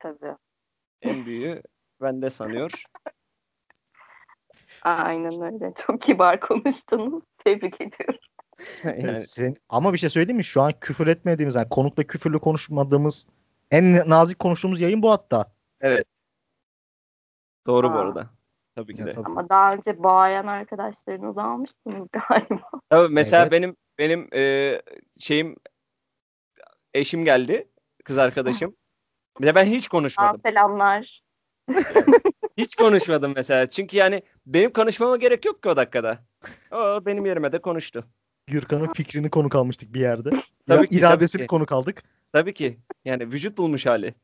[0.00, 0.36] tabii.
[1.02, 1.62] en büyüğü
[2.02, 2.82] bende sanıyor.
[4.82, 5.72] Aynen öyle.
[5.86, 7.22] Çok kibar konuştunuz.
[7.44, 8.18] Tebrik ediyorum.
[8.84, 10.44] Yani Sen, ama bir şey söyleyeyim mi?
[10.44, 13.26] Şu an küfür etmediğimiz, yani konukla küfürlü konuşmadığımız,
[13.70, 15.52] en nazik konuştuğumuz yayın bu hatta.
[15.80, 16.06] evet.
[17.66, 18.00] Doğru bu Aa.
[18.00, 18.30] arada.
[18.74, 19.14] Tabii ki Ya de.
[19.14, 19.26] tabii.
[19.26, 22.70] Ama daha önce bayan arkadaşlarınızı almıştınız galiba.
[22.90, 23.52] Tabii mesela Evet.
[23.52, 24.82] benim benim e,
[25.18, 25.56] şeyim
[26.94, 27.68] eşim geldi.
[28.04, 28.76] Kız arkadaşım.
[29.40, 30.40] Bir de ben hiç Aa, konuşmadım.
[30.46, 31.20] selamlar.
[32.58, 33.70] Hiç konuşmadım mesela.
[33.70, 36.18] Çünkü yani benim konuşmama gerek yok ki o dakikada.
[36.72, 38.04] O benim yerime de konuştu.
[38.50, 40.30] Gürkan'ın fikrini konuk almıştık bir yerde.
[40.30, 41.46] Tabii Ya, ki, tabii iradesini ki.
[41.46, 42.02] konuk aldık.
[42.32, 42.78] Tabii ki.
[43.04, 44.14] Yani vücut bulmuş hali.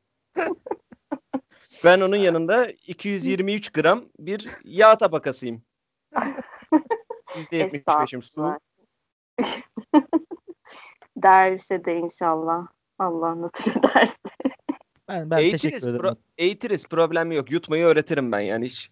[1.84, 5.62] Ben onun yanında 223 gram bir yağ tabakasıyım.
[7.34, 8.58] %75'im su.
[11.16, 12.66] Dervişe de inşallah.
[12.98, 14.12] Allah nasip ederse.
[15.08, 16.04] Ben, ben Eğitiriz, teşekkür ederim.
[16.04, 16.86] pro- eğitiriz.
[16.88, 17.50] Problem yok.
[17.52, 18.90] Yutmayı öğretirim ben yani hiç.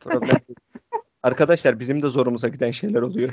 [0.00, 0.58] Problem yok.
[1.22, 3.30] Arkadaşlar bizim de zorumuza giden şeyler oluyor.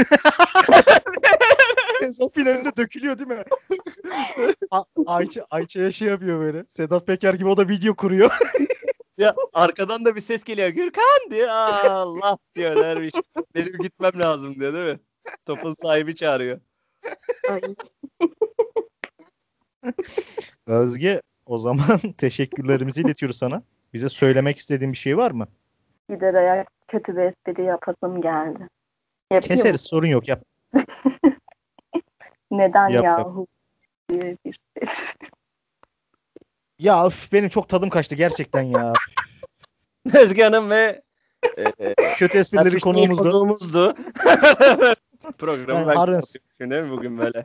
[2.20, 3.44] O finalinde dökülüyor değil mi?
[4.72, 6.64] A- Ayça, Ayça'ya şey yapıyor böyle.
[6.68, 8.32] Sedat Peker gibi o da video kuruyor.
[9.18, 10.70] ya arkadan da bir ses geliyor.
[10.70, 11.48] Gürkan diyor.
[11.48, 13.14] "Aa, Allah diyor derviş.
[13.56, 15.00] Benim gitmem lazım diyor değil mi?
[15.46, 16.60] Topun sahibi çağırıyor.
[20.68, 23.64] Özge o zaman teşekkürlerimizi iletiyoruz sana.
[23.94, 25.48] Bize söylemek istediğin bir şey var mı?
[26.10, 28.68] gider ayak kötü bir espri yapasım geldi.
[29.32, 29.56] Yapayım?
[29.56, 30.44] Keseriz sorun yok yap.
[32.52, 33.20] Neden Yap, yap.
[33.20, 33.48] yahu?
[34.10, 34.88] diye bir şey.
[36.80, 38.94] Ya üf, benim çok tadım kaçtı gerçekten ya.
[40.16, 41.02] Özge Hanım ve
[41.80, 43.24] e, Kötü esprileri Derviş konuğumuzdu.
[43.32, 43.96] konuğumuzdu.
[45.38, 45.96] Programı Ben
[46.60, 47.44] ben değil mi bugün böyle?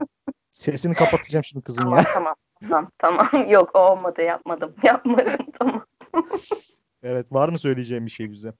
[0.50, 2.04] Sesini kapatacağım şimdi kızın Tamam ya.
[2.14, 2.34] tamam.
[2.68, 3.28] Tamam tamam.
[3.50, 4.74] Yok olmadı yapmadım.
[4.82, 5.86] Yapmadım tamam.
[7.02, 8.52] Evet var mı söyleyeceğim bir şey bize?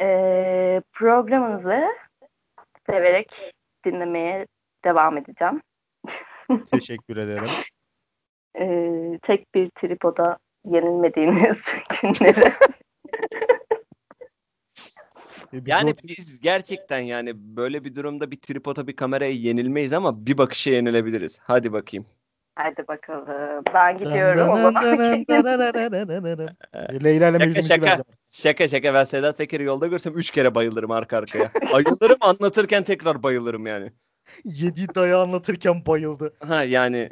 [0.00, 1.82] Ee, programınızı
[2.86, 3.54] severek
[3.86, 4.46] dinlemeye
[4.84, 5.62] devam edeceğim.
[6.72, 7.48] Teşekkür ederim.
[8.60, 11.56] Ee, tek bir tripoda yenilmediğiniz
[12.02, 12.52] günleri.
[15.52, 20.38] Biz Yani biz gerçekten yani böyle bir durumda bir tripoda bir kameraya yenilmeyiz ama bir
[20.38, 21.38] bakışa yenilebiliriz.
[21.42, 22.06] Hadi bakayım.
[22.56, 23.64] Hadi bakalım.
[23.74, 24.84] Ben gidiyorum o zaman.
[27.04, 27.92] Leyla ile Şaka, Mecnun şaka.
[27.92, 28.04] adam.
[28.28, 31.50] Şaka şaka ben Sedat Peker'i yolda görsem 3 kere bayılırım arka arkaya.
[31.72, 33.92] Bayılırım anlatırken tekrar bayılırım yani.
[34.44, 36.34] Yediği dayağı anlatırken bayıldı.
[36.40, 37.10] Ha yani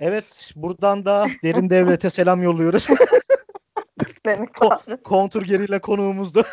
[0.00, 2.88] Evet buradan da derin devlete selam yolluyoruz.
[4.24, 5.02] Mehmet Ko-.
[5.02, 6.46] Kontur geriyle konuğumuzdu.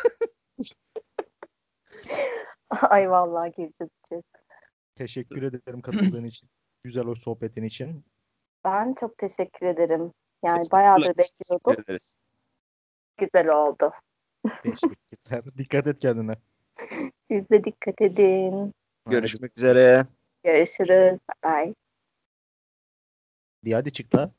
[2.70, 4.24] Ay vallahi gireceğiz.
[4.94, 6.48] Teşekkür ederim katıldığın için.
[6.84, 8.04] Güzel o sohbetin için.
[8.64, 10.12] Ben çok teşekkür ederim.
[10.44, 11.84] Yani bayağıdır bekliyordum.
[11.84, 12.16] ederiz.
[13.16, 13.92] Güzel oldu.
[14.62, 15.44] Teşekkürler.
[15.58, 16.36] Dikkat et kendine.
[17.30, 18.74] Siz de dikkat edin.
[19.10, 20.06] Görüşmek üzere.
[20.44, 21.18] Görüşürüz.
[21.44, 21.74] Bye.
[23.64, 24.32] Hadi, hadi çık da.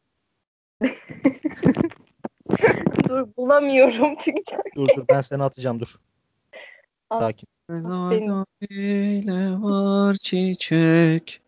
[3.10, 4.56] Dur bulamıyorum çünkü.
[4.76, 5.96] Dur dur ben seni atacağım dur.
[7.12, 7.48] Sakin.
[7.70, 8.46] Benim.
[8.62, 11.42] bile var çiçek.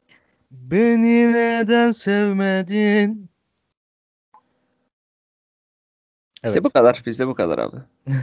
[0.52, 3.30] Beni neden sevmedin?
[6.44, 7.04] İşte bu kadar.
[7.06, 7.78] Bizde bu kadar abi.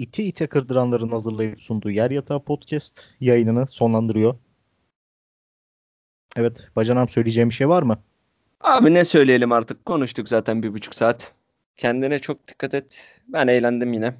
[0.00, 4.34] İti ite kırdıranların hazırlayıp sunduğu Yer Yatağı Podcast yayınını sonlandırıyor.
[6.36, 7.98] Evet, bacanam söyleyeceğim bir şey var mı?
[8.60, 9.84] Abi ne söyleyelim artık.
[9.84, 11.32] Konuştuk zaten bir buçuk saat.
[11.76, 13.20] Kendine çok dikkat et.
[13.28, 14.14] Ben eğlendim yine.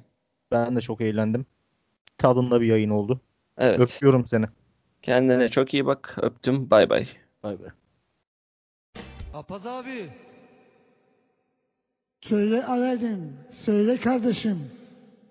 [0.51, 1.45] Ben de çok eğlendim.
[2.17, 3.21] Tadında bir yayın oldu.
[3.57, 3.79] Evet.
[3.79, 4.45] Öpüyorum seni.
[5.01, 6.17] Kendine çok iyi bak.
[6.21, 6.71] Öptüm.
[6.71, 7.07] Bay bay.
[7.43, 7.69] Bay bay.
[9.33, 10.09] Apaz abi.
[12.21, 14.80] Söyle Aladdin, söyle kardeşim.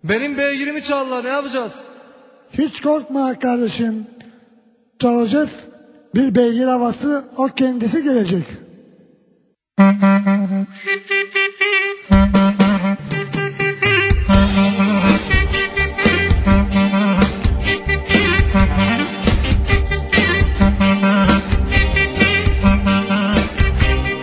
[0.04, 1.80] Benim beygirimi çaldılar ne yapacağız?
[2.58, 4.06] Hiç korkma kardeşim.
[4.98, 5.64] Çalacağız.
[6.14, 8.46] Bir beygir havası o kendisi gelecek.